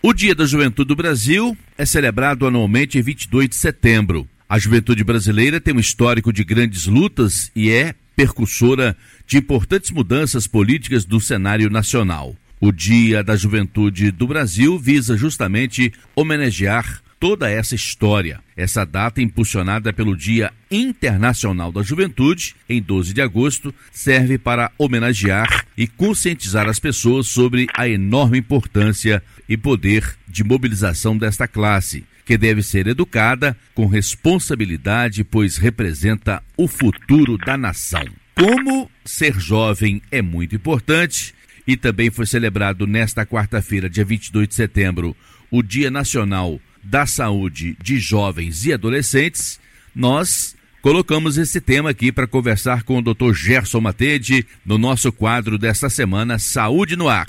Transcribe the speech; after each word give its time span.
O 0.00 0.12
Dia 0.12 0.32
da 0.32 0.46
Juventude 0.46 0.86
do 0.86 0.94
Brasil 0.94 1.58
é 1.76 1.84
celebrado 1.84 2.46
anualmente 2.46 2.96
em 2.96 3.02
22 3.02 3.48
de 3.48 3.56
setembro. 3.56 4.28
A 4.48 4.56
juventude 4.56 5.02
brasileira 5.02 5.60
tem 5.60 5.74
um 5.74 5.80
histórico 5.80 6.32
de 6.32 6.44
grandes 6.44 6.86
lutas 6.86 7.50
e 7.54 7.68
é 7.68 7.96
percursora 8.14 8.96
de 9.26 9.38
importantes 9.38 9.90
mudanças 9.90 10.46
políticas 10.46 11.04
do 11.04 11.20
cenário 11.20 11.68
nacional. 11.68 12.36
O 12.60 12.70
Dia 12.70 13.24
da 13.24 13.34
Juventude 13.34 14.12
do 14.12 14.28
Brasil 14.28 14.78
visa 14.78 15.16
justamente 15.16 15.92
homenagear 16.14 17.02
toda 17.18 17.50
essa 17.50 17.74
história. 17.74 18.40
Essa 18.56 18.84
data, 18.84 19.20
impulsionada 19.20 19.92
pelo 19.92 20.16
Dia 20.16 20.52
Internacional 20.70 21.72
da 21.72 21.82
Juventude, 21.82 22.54
em 22.68 22.80
12 22.80 23.12
de 23.12 23.20
agosto, 23.20 23.74
serve 23.90 24.38
para 24.38 24.70
homenagear 24.78 25.66
e 25.76 25.86
conscientizar 25.86 26.68
as 26.68 26.78
pessoas 26.78 27.26
sobre 27.26 27.66
a 27.74 27.88
enorme 27.88 28.38
importância 28.38 29.22
e 29.48 29.56
poder 29.56 30.16
de 30.26 30.44
mobilização 30.44 31.16
desta 31.16 31.48
classe, 31.48 32.04
que 32.24 32.36
deve 32.36 32.62
ser 32.62 32.86
educada 32.86 33.56
com 33.74 33.86
responsabilidade, 33.86 35.24
pois 35.24 35.56
representa 35.56 36.42
o 36.56 36.68
futuro 36.68 37.38
da 37.38 37.56
nação. 37.56 38.04
Como 38.34 38.90
ser 39.04 39.38
jovem 39.40 40.02
é 40.10 40.20
muito 40.20 40.54
importante, 40.54 41.34
e 41.66 41.76
também 41.76 42.10
foi 42.10 42.26
celebrado 42.26 42.86
nesta 42.86 43.26
quarta-feira, 43.26 43.90
dia 43.90 44.04
22 44.04 44.48
de 44.48 44.54
setembro, 44.54 45.16
o 45.50 45.62
Dia 45.62 45.90
Nacional 45.90 46.60
da 46.82 47.06
Saúde 47.06 47.76
de 47.82 47.98
Jovens 47.98 48.64
e 48.64 48.72
Adolescentes, 48.72 49.60
nós 49.94 50.54
colocamos 50.82 51.38
esse 51.38 51.60
tema 51.60 51.90
aqui 51.90 52.12
para 52.12 52.26
conversar 52.26 52.82
com 52.82 52.98
o 52.98 53.02
Dr. 53.02 53.32
Gerson 53.32 53.80
Matede 53.80 54.46
no 54.64 54.78
nosso 54.78 55.12
quadro 55.12 55.58
desta 55.58 55.88
semana, 55.88 56.38
Saúde 56.38 56.96
no 56.96 57.08
Ar. 57.08 57.26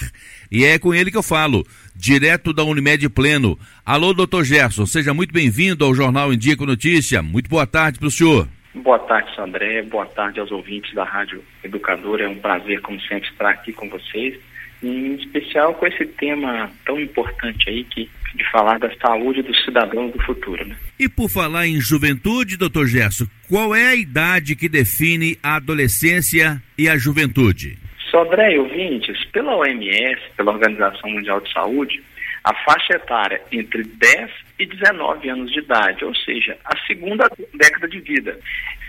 E 0.51 0.65
é 0.65 0.77
com 0.79 0.93
ele 0.93 1.11
que 1.11 1.17
eu 1.17 1.23
falo, 1.23 1.65
direto 1.95 2.53
da 2.53 2.63
Unimed 2.63 3.09
Pleno. 3.09 3.57
Alô, 3.85 4.13
doutor 4.13 4.43
Gerson, 4.43 4.85
seja 4.85 5.13
muito 5.13 5.33
bem-vindo 5.33 5.85
ao 5.85 5.93
Jornal 5.93 6.31
com 6.57 6.65
Notícia. 6.65 7.21
Muito 7.21 7.49
boa 7.49 7.67
tarde 7.67 7.99
para 7.99 8.07
o 8.07 8.11
senhor. 8.11 8.47
Boa 8.75 8.99
tarde, 8.99 9.35
Sandré. 9.35 9.81
Boa 9.81 10.05
tarde 10.05 10.39
aos 10.39 10.51
ouvintes 10.51 10.93
da 10.93 11.03
Rádio 11.03 11.43
Educadora. 11.63 12.23
É 12.23 12.27
um 12.29 12.37
prazer, 12.37 12.81
como 12.81 12.99
sempre, 13.01 13.27
estar 13.29 13.49
aqui 13.49 13.73
com 13.73 13.89
vocês. 13.89 14.39
Em 14.81 15.15
especial 15.15 15.73
com 15.75 15.85
esse 15.87 16.05
tema 16.05 16.71
tão 16.85 16.99
importante 16.99 17.69
aí 17.69 17.83
que 17.83 18.09
de 18.35 18.49
falar 18.51 18.79
da 18.79 18.89
saúde 18.97 19.41
dos 19.41 19.63
cidadãos 19.63 20.11
do 20.11 20.21
futuro. 20.23 20.65
Né? 20.65 20.75
E 20.99 21.09
por 21.09 21.29
falar 21.29 21.67
em 21.67 21.79
juventude, 21.79 22.57
doutor 22.57 22.85
Gerson, 22.87 23.25
qual 23.47 23.75
é 23.75 23.87
a 23.87 23.95
idade 23.95 24.55
que 24.55 24.69
define 24.69 25.37
a 25.41 25.55
adolescência 25.55 26.61
e 26.77 26.87
a 26.87 26.97
juventude? 26.97 27.77
Sodré 28.11 28.55
e 28.55 28.59
ouvintes, 28.59 29.23
pela 29.25 29.55
OMS, 29.55 30.19
pela 30.35 30.51
Organização 30.51 31.09
Mundial 31.09 31.39
de 31.41 31.51
Saúde, 31.51 32.01
a 32.43 32.53
faixa 32.53 32.93
etária 32.95 33.41
entre 33.51 33.83
10 33.83 34.31
e 34.59 34.65
19 34.65 35.29
anos 35.29 35.51
de 35.51 35.59
idade, 35.59 36.03
ou 36.03 36.13
seja, 36.15 36.57
a 36.65 36.77
segunda 36.85 37.29
década 37.53 37.87
de 37.87 37.99
vida, 37.99 38.37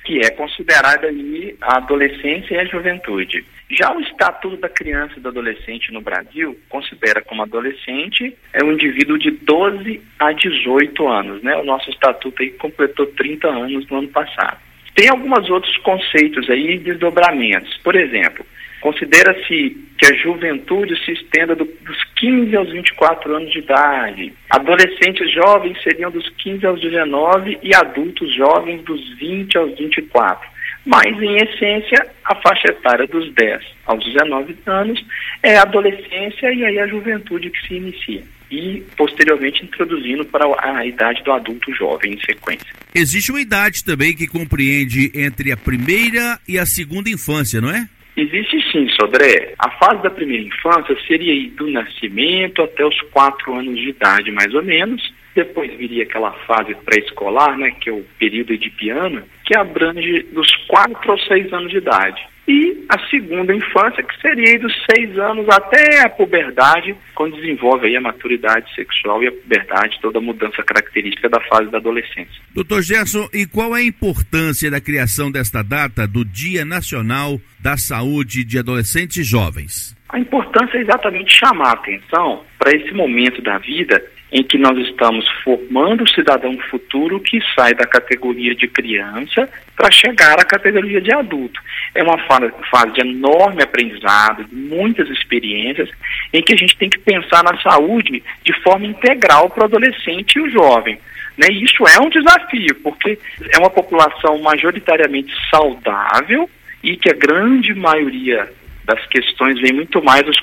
que 0.05 0.19
é 0.21 0.31
considerada 0.31 1.07
ali 1.07 1.57
a 1.61 1.77
adolescência 1.77 2.55
e 2.55 2.59
a 2.59 2.65
juventude. 2.65 3.45
Já 3.71 3.95
o 3.95 4.01
Estatuto 4.01 4.57
da 4.57 4.69
Criança 4.69 5.15
e 5.17 5.21
do 5.21 5.29
Adolescente 5.29 5.93
no 5.93 6.01
Brasil 6.01 6.59
considera 6.69 7.23
como 7.23 7.43
adolescente 7.43 8.37
é 8.53 8.65
um 8.65 8.73
indivíduo 8.73 9.17
de 9.17 9.31
12 9.31 10.03
a 10.19 10.33
18 10.33 11.09
anos, 11.09 11.43
né? 11.43 11.55
O 11.57 11.65
nosso 11.65 11.89
estatuto 11.89 12.43
aí 12.43 12.51
completou 12.51 13.07
30 13.07 13.47
anos 13.47 13.89
no 13.89 13.99
ano 13.99 14.09
passado. 14.09 14.59
Tem 14.97 15.09
alguns 15.09 15.49
outros 15.49 15.77
conceitos 15.79 16.51
aí, 16.51 16.79
desdobramentos. 16.79 17.79
Por 17.79 17.95
exemplo, 17.95 18.45
Considera-se 18.81 19.77
que 19.99 20.07
a 20.07 20.17
juventude 20.17 20.99
se 21.05 21.13
estenda 21.13 21.55
do, 21.55 21.65
dos 21.65 22.05
15 22.17 22.57
aos 22.57 22.73
24 22.73 23.37
anos 23.37 23.53
de 23.53 23.59
idade. 23.59 24.33
Adolescentes 24.49 25.31
jovens 25.33 25.81
seriam 25.83 26.11
dos 26.11 26.29
15 26.31 26.67
aos 26.67 26.81
19 26.81 27.59
e 27.63 27.75
adultos 27.75 28.35
jovens 28.35 28.83
dos 28.83 29.19
20 29.19 29.59
aos 29.59 29.79
24. 29.79 30.49
Mas, 30.87 31.05
em 31.21 31.37
essência, 31.37 32.07
a 32.25 32.35
faixa 32.37 32.69
etária 32.69 33.07
dos 33.07 33.31
10 33.35 33.63
aos 33.85 34.03
19 34.03 34.57
anos 34.65 35.05
é 35.43 35.57
a 35.57 35.63
adolescência 35.63 36.53
e 36.53 36.65
aí 36.65 36.79
a 36.79 36.87
juventude 36.87 37.51
que 37.51 37.69
se 37.69 37.75
inicia. 37.75 38.23
E, 38.51 38.83
posteriormente, 38.97 39.63
introduzindo 39.63 40.25
para 40.25 40.47
a 40.59 40.85
idade 40.85 41.23
do 41.23 41.33
adulto 41.33 41.73
jovem 41.75 42.15
em 42.15 42.21
sequência. 42.21 42.67
Existe 42.95 43.31
uma 43.31 43.41
idade 43.41 43.85
também 43.85 44.17
que 44.17 44.27
compreende 44.27 45.13
entre 45.15 45.53
a 45.53 45.57
primeira 45.57 46.39
e 46.49 46.59
a 46.59 46.67
segunda 46.67 47.11
infância, 47.11 47.61
não 47.61 47.71
é? 47.71 47.87
Existe 48.17 48.61
sim, 48.71 48.89
Sodré. 48.91 49.55
A 49.59 49.71
fase 49.71 50.03
da 50.03 50.11
primeira 50.11 50.43
infância 50.43 50.97
seria 51.07 51.51
do 51.53 51.69
nascimento 51.69 52.63
até 52.63 52.85
os 52.85 53.01
quatro 53.13 53.55
anos 53.55 53.77
de 53.77 53.91
idade, 53.91 54.31
mais 54.31 54.53
ou 54.55 54.63
menos. 54.63 55.13
Depois 55.35 55.73
viria 55.75 56.03
aquela 56.03 56.33
fase 56.33 56.75
pré-escolar, 56.85 57.57
né, 57.57 57.71
que 57.81 57.89
é 57.89 57.93
o 57.93 58.05
período 58.19 58.57
de 58.59 58.69
piano, 58.71 59.23
que 59.45 59.57
abrange 59.57 60.23
dos 60.33 60.51
quatro 60.67 61.13
aos 61.13 61.25
seis 61.27 61.53
anos 61.53 61.71
de 61.71 61.79
idade 61.79 62.21
e 62.51 62.85
a 62.89 62.99
segunda 63.09 63.55
infância, 63.55 64.03
que 64.03 64.21
seria 64.21 64.59
dos 64.59 64.75
seis 64.91 65.17
anos 65.17 65.49
até 65.49 66.05
a 66.05 66.09
puberdade, 66.09 66.97
quando 67.15 67.37
desenvolve 67.37 67.87
aí 67.87 67.95
a 67.95 68.01
maturidade 68.01 68.75
sexual 68.75 69.23
e 69.23 69.29
a 69.29 69.33
puberdade, 69.33 70.01
toda 70.03 70.19
a 70.19 70.23
mudança 70.23 70.61
característica 70.65 71.29
da 71.29 71.41
fase 71.43 71.71
da 71.71 71.79
adolescência. 71.79 72.43
Doutor 72.53 72.83
Gerson, 72.83 73.29
e 73.33 73.47
qual 73.47 73.77
é 73.77 73.81
a 73.81 73.85
importância 73.85 74.69
da 74.69 74.81
criação 74.81 75.31
desta 75.31 75.63
data 75.63 76.09
do 76.09 76.25
Dia 76.25 76.65
Nacional 76.65 77.41
da 77.61 77.77
Saúde 77.77 78.43
de 78.43 78.59
Adolescentes 78.59 79.19
e 79.19 79.23
Jovens? 79.23 79.97
A 80.09 80.19
importância 80.19 80.77
é 80.77 80.81
exatamente 80.81 81.33
chamar 81.33 81.69
a 81.69 81.75
atenção 81.75 82.43
para 82.59 82.77
esse 82.77 82.93
momento 82.93 83.41
da 83.43 83.59
vida 83.59 84.03
em 84.33 84.43
que 84.43 84.57
nós 84.57 84.79
estamos 84.87 85.27
formando 85.43 86.05
o 86.05 86.09
cidadão 86.09 86.57
futuro 86.71 87.19
que 87.19 87.41
sai 87.55 87.75
da 87.75 87.87
categoria 87.87 88.55
de 88.55 88.69
criança 88.69 89.49
para 89.77 89.91
chegar 89.91 90.39
à 90.39 90.45
categoria 90.45 91.01
de 91.01 91.13
adulto. 91.13 91.61
É 91.95 92.03
uma 92.03 92.19
fase 92.19 92.93
de 92.93 93.01
enorme 93.01 93.63
aprendizado, 93.63 94.45
de 94.45 94.55
muitas 94.55 95.09
experiências, 95.09 95.91
em 96.33 96.43
que 96.43 96.53
a 96.53 96.57
gente 96.57 96.77
tem 96.77 96.89
que 96.89 96.99
pensar 96.99 97.43
na 97.43 97.61
saúde 97.61 98.23
de 98.45 98.53
forma 98.63 98.87
integral 98.87 99.51
para 99.51 99.63
o 99.63 99.67
adolescente 99.67 100.37
e 100.37 100.41
o 100.41 100.51
jovem. 100.51 100.99
Né? 101.37 101.49
E 101.51 101.65
isso 101.65 101.85
é 101.89 102.01
um 102.01 102.09
desafio, 102.09 102.75
porque 102.83 103.19
é 103.53 103.59
uma 103.59 103.71
população 103.71 104.39
majoritariamente 104.41 105.33
saudável 105.51 106.49
e 106.83 106.97
que 106.97 107.11
a 107.11 107.15
grande 107.15 107.75
maioria 107.75 108.49
das 108.85 109.05
questões 109.07 109.61
vem 109.61 109.73
muito 109.73 110.03
mais 110.03 110.23
das 110.23 110.39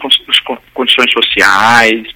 condições 0.73 1.11
sociais, 1.11 2.07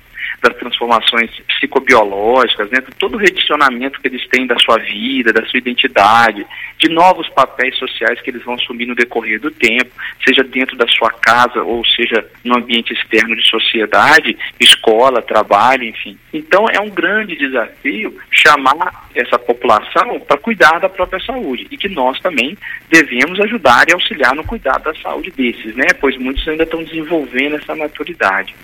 das 0.41 0.56
transformações 0.57 1.29
psicobiológicas, 1.47 2.69
né, 2.72 2.79
todo 2.97 3.16
o 3.16 3.18
redicionamento 3.18 4.00
que 4.02 4.07
eles 4.07 4.28
têm 4.28 4.47
da 4.47 4.57
sua 4.57 4.78
vida, 4.78 5.31
da 5.31 5.46
sua 5.46 5.59
identidade, 5.59 6.46
de 6.79 6.90
novos 6.90 7.29
papéis 7.29 7.78
sociais 7.78 8.19
que 8.22 8.31
eles 8.31 8.44
vão 8.44 8.56
assumir 8.56 8.88
no 8.88 8.96
decorrer 8.96 9.40
do 9.40 9.52
tempo, 9.52 9.91
seja 10.25 10.44
dentro 10.44 10.75
da 10.75 10.88
sua 10.88 11.12
casa 11.12 11.62
ou 11.62 11.85
seja 11.85 12.25
no 12.44 12.57
ambiente 12.57 12.91
externo 12.94 13.35
de 13.35 13.47
sociedade, 13.47 14.35
escola, 14.59 15.22
trabalho, 15.22 15.84
enfim. 15.84 16.18
Então 16.34 16.66
é 16.73 16.79
um 16.79 16.90
grande 16.90 17.35
desafio 17.35 18.18
chamar 18.31 19.09
essa 19.13 19.38
população 19.38 20.19
para 20.22 20.38
cuidar 20.38 20.79
da 20.79 20.90
própria 20.90 21.19
saúde 21.23 21.68
e 21.69 21.78
que 21.78 21.90
nós 21.90 22.19
também 22.19 22.58
devemos 22.90 23.40
ajudar 23.41 23.88
e 23.88 23.94
auxiliar 23.94 24.34
no 24.34 24.44
cuidado 24.44 24.84
da 24.84 24.96
saúde 24.96 25.31
desses, 25.31 25.75
né? 25.75 25.88
Pois 26.00 26.18
muitos 26.18 26.47
ainda 26.47 26.63
estão 26.63 26.84
desenvolvendo 26.84 27.58
essa 27.58 27.75
maturidade. 27.75 28.56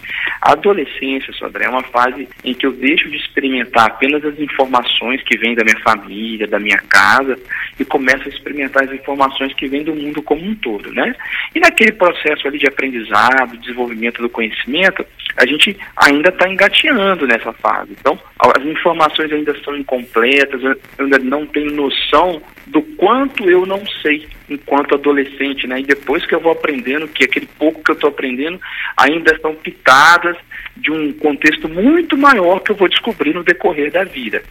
A 0.41 0.53
adolescência, 0.53 1.33
Sodré, 1.33 1.66
é 1.67 1.69
uma 1.69 1.83
fase 1.83 2.27
em 2.43 2.53
que 2.53 2.65
eu 2.65 2.71
deixo 2.71 3.09
de 3.09 3.17
experimentar 3.17 3.87
apenas 3.87 4.23
as 4.23 4.39
informações 4.39 5.21
que 5.23 5.37
vêm 5.37 5.55
da 5.55 5.63
minha 5.63 5.79
família, 5.79 6.47
da 6.47 6.59
minha 6.59 6.77
casa, 6.89 7.37
e 7.79 7.85
começo 7.85 8.23
a 8.25 8.29
experimentar 8.29 8.83
as 8.83 8.91
informações 8.91 9.53
que 9.53 9.67
vêm 9.67 9.83
do 9.83 9.95
mundo 9.95 10.21
como 10.21 10.43
um 10.43 10.55
todo, 10.55 10.91
né? 10.93 11.13
E 11.53 11.59
naquele 11.59 11.91
processo 11.91 12.47
ali 12.47 12.57
de 12.57 12.67
aprendizado, 12.67 13.57
desenvolvimento 13.57 14.21
do 14.21 14.29
conhecimento, 14.29 15.05
a 15.35 15.45
gente 15.45 15.77
ainda 15.95 16.29
está 16.29 16.49
engateando 16.49 17.27
nessa 17.27 17.53
fase. 17.53 17.91
Então, 17.99 18.17
as 18.39 18.63
informações 18.63 19.31
ainda 19.31 19.55
são 19.63 19.75
incompletas, 19.75 20.63
eu 20.63 20.75
ainda 20.99 21.19
não 21.19 21.45
tenho 21.45 21.71
noção 21.71 22.41
do 22.65 22.81
quanto 22.81 23.49
eu 23.49 23.65
não 23.65 23.85
sei 24.01 24.27
enquanto 24.49 24.95
adolescente, 24.95 25.67
né? 25.67 25.79
E 25.79 25.83
depois 25.83 26.25
que 26.25 26.33
eu 26.33 26.39
vou 26.39 26.51
aprendendo, 26.51 27.07
que 27.07 27.23
aquele 27.23 27.47
pouco 27.57 27.83
que 27.83 27.91
eu 27.91 27.95
estou 27.95 28.09
aprendendo 28.09 28.59
ainda 28.95 29.37
são 29.39 29.53
pitadas 29.55 30.37
de 30.75 30.91
um 30.91 31.11
contexto 31.13 31.67
muito 31.67 32.17
maior 32.17 32.59
que 32.59 32.71
eu 32.71 32.75
vou 32.75 32.87
descobrir 32.87 33.33
no 33.33 33.43
decorrer 33.43 33.91
da 33.91 34.03
vida. 34.03 34.43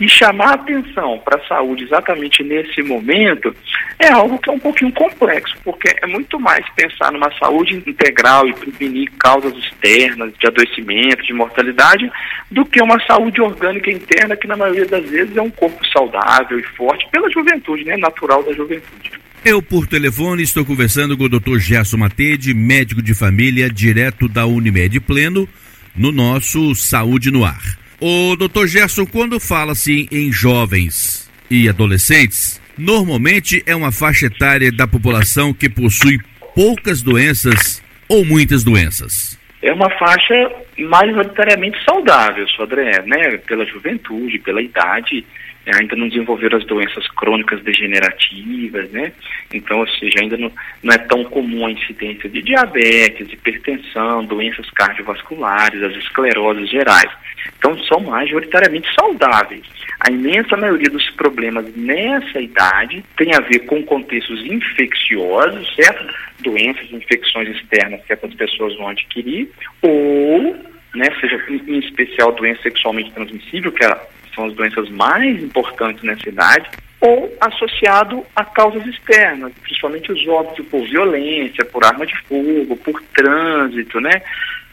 E 0.00 0.08
chamar 0.08 0.54
atenção 0.54 1.20
para 1.24 1.38
a 1.38 1.46
saúde 1.46 1.84
exatamente 1.84 2.42
nesse 2.42 2.82
momento 2.82 3.54
é 3.98 4.08
algo 4.08 4.38
que 4.38 4.48
é 4.48 4.52
um 4.52 4.58
pouquinho 4.58 4.92
complexo, 4.92 5.56
porque 5.64 5.94
é 6.02 6.06
muito 6.06 6.38
mais 6.40 6.68
pensar 6.70 7.12
numa 7.12 7.30
saúde 7.38 7.76
integral 7.86 8.48
e 8.48 8.54
prevenir 8.54 9.10
causas 9.18 9.54
externas 9.56 10.32
de 10.38 10.46
adoecimento, 10.46 11.22
de 11.22 11.32
mortalidade, 11.32 12.10
do 12.50 12.64
que 12.64 12.82
uma 12.82 13.00
saúde 13.06 13.40
orgânica 13.40 13.90
interna 13.90 14.36
que 14.36 14.46
na 14.46 14.56
maioria 14.56 14.86
das 14.86 15.08
vezes 15.08 15.36
é 15.36 15.42
um 15.42 15.50
corpo 15.50 15.84
saudável 15.86 16.58
e 16.58 16.62
forte 16.62 17.06
pela 17.10 17.30
juventude, 17.30 17.84
né, 17.84 17.96
natural 17.96 18.42
da 18.42 18.52
juventude. 18.52 19.12
Eu, 19.44 19.60
por 19.60 19.86
telefone, 19.86 20.42
estou 20.42 20.64
conversando 20.64 21.18
com 21.18 21.24
o 21.24 21.28
Dr. 21.28 21.58
Gerson 21.58 21.98
Matede, 21.98 22.54
médico 22.54 23.02
de 23.02 23.12
família, 23.12 23.68
direto 23.68 24.26
da 24.26 24.46
Unimed 24.46 24.98
Pleno, 25.00 25.46
no 25.94 26.10
nosso 26.10 26.74
Saúde 26.74 27.30
no 27.30 27.44
Ar. 27.44 27.62
O 28.00 28.34
doutor 28.36 28.66
Gerson, 28.66 29.04
quando 29.04 29.38
fala-se 29.38 30.08
em 30.10 30.32
jovens 30.32 31.30
e 31.50 31.68
adolescentes, 31.68 32.58
normalmente 32.78 33.62
é 33.66 33.76
uma 33.76 33.92
faixa 33.92 34.26
etária 34.26 34.72
da 34.72 34.86
população 34.86 35.52
que 35.52 35.68
possui 35.68 36.18
poucas 36.54 37.02
doenças 37.02 37.82
ou 38.08 38.24
muitas 38.24 38.64
doenças. 38.64 39.38
É 39.60 39.70
uma 39.74 39.90
faixa 39.98 40.34
majoritariamente 40.78 41.76
saudável, 41.84 42.48
Sodré, 42.48 43.02
né? 43.02 43.36
Pela 43.46 43.66
juventude, 43.66 44.38
pela 44.38 44.62
idade, 44.62 45.22
ainda 45.66 45.96
não 45.96 46.08
desenvolveram 46.08 46.58
as 46.58 46.64
doenças 46.64 47.06
crônicas 47.08 47.62
degenerativas, 47.62 48.90
né? 48.90 49.12
Então, 49.52 49.80
ou 49.80 49.88
seja, 49.88 50.20
ainda 50.20 50.36
não, 50.36 50.52
não 50.82 50.92
é 50.92 50.98
tão 50.98 51.24
comum 51.24 51.66
a 51.66 51.70
incidência 51.70 52.28
de 52.28 52.42
diabetes, 52.42 53.32
hipertensão, 53.32 54.24
doenças 54.24 54.68
cardiovasculares, 54.70 55.82
as 55.82 55.96
escleroses 55.96 56.68
gerais. 56.68 57.10
Então, 57.58 57.78
são 57.84 58.00
majoritariamente 58.00 58.88
saudáveis. 58.94 59.62
A 60.00 60.10
imensa 60.10 60.56
maioria 60.56 60.90
dos 60.90 61.08
problemas 61.10 61.64
nessa 61.74 62.40
idade 62.40 63.02
tem 63.16 63.34
a 63.34 63.40
ver 63.40 63.60
com 63.60 63.82
contextos 63.82 64.44
infecciosos, 64.44 65.74
certo? 65.74 66.12
Doenças, 66.40 66.90
infecções 66.92 67.48
externas 67.48 68.02
que 68.04 68.12
essas 68.12 68.34
pessoas 68.34 68.76
vão 68.76 68.88
adquirir, 68.88 69.48
ou, 69.80 70.54
né, 70.94 71.06
seja 71.20 71.42
em 71.48 71.78
especial 71.78 72.32
doença 72.32 72.62
sexualmente 72.62 73.12
transmissível, 73.12 73.72
que 73.72 73.84
é 73.84 74.14
são 74.34 74.46
as 74.46 74.54
doenças 74.54 74.88
mais 74.90 75.42
importantes 75.42 76.02
nessa 76.02 76.28
idade, 76.28 76.68
ou 77.00 77.36
associado 77.40 78.24
a 78.34 78.44
causas 78.44 78.86
externas, 78.86 79.52
principalmente 79.62 80.10
os 80.10 80.26
óbitos 80.26 80.66
por 80.66 80.86
violência, 80.88 81.64
por 81.64 81.84
arma 81.84 82.06
de 82.06 82.16
fogo, 82.22 82.76
por 82.76 83.02
trânsito, 83.14 84.00
né? 84.00 84.22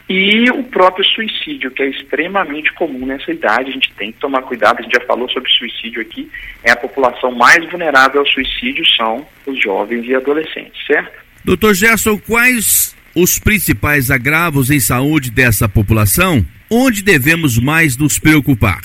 E 0.08 0.50
o 0.50 0.64
próprio 0.64 1.04
suicídio, 1.04 1.70
que 1.70 1.82
é 1.82 1.88
extremamente 1.88 2.72
comum 2.74 3.06
nessa 3.06 3.30
idade, 3.30 3.70
a 3.70 3.72
gente 3.72 3.92
tem 3.94 4.12
que 4.12 4.18
tomar 4.18 4.42
cuidado, 4.42 4.80
a 4.80 4.82
gente 4.82 4.94
já 4.94 5.00
falou 5.06 5.28
sobre 5.30 5.50
suicídio 5.50 6.02
aqui, 6.02 6.30
é 6.64 6.72
a 6.72 6.76
população 6.76 7.30
mais 7.32 7.64
vulnerável 7.70 8.20
ao 8.20 8.26
suicídio 8.26 8.84
são 8.96 9.26
os 9.46 9.62
jovens 9.62 10.06
e 10.06 10.14
adolescentes, 10.14 10.84
certo? 10.86 11.12
Doutor 11.44 11.74
Gerson, 11.74 12.18
quais 12.18 12.96
os 13.14 13.38
principais 13.38 14.10
agravos 14.10 14.70
em 14.70 14.80
saúde 14.80 15.30
dessa 15.30 15.68
população? 15.68 16.44
Onde 16.70 17.02
devemos 17.02 17.58
mais 17.58 17.96
nos 17.96 18.18
preocupar? 18.18 18.80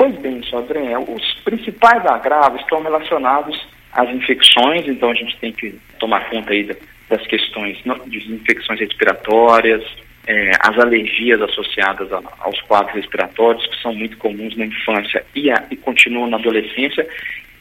Pois 0.00 0.16
bem, 0.16 0.42
Sodré, 0.44 0.98
os 0.98 1.34
principais 1.44 2.06
agravos 2.06 2.62
estão 2.62 2.82
relacionados 2.82 3.68
às 3.92 4.08
infecções, 4.08 4.88
então 4.88 5.10
a 5.10 5.14
gente 5.14 5.36
tem 5.36 5.52
que 5.52 5.78
tomar 5.98 6.30
conta 6.30 6.52
aí 6.54 6.74
das 7.06 7.26
questões 7.26 7.76
de 8.06 8.32
infecções 8.32 8.80
respiratórias, 8.80 9.84
é, 10.26 10.52
as 10.58 10.78
alergias 10.78 11.42
associadas 11.42 12.10
a, 12.14 12.22
aos 12.38 12.58
quadros 12.62 12.94
respiratórios, 12.94 13.66
que 13.66 13.82
são 13.82 13.94
muito 13.94 14.16
comuns 14.16 14.56
na 14.56 14.64
infância 14.64 15.22
e, 15.34 15.50
a, 15.50 15.66
e 15.70 15.76
continuam 15.76 16.30
na 16.30 16.38
adolescência, 16.38 17.06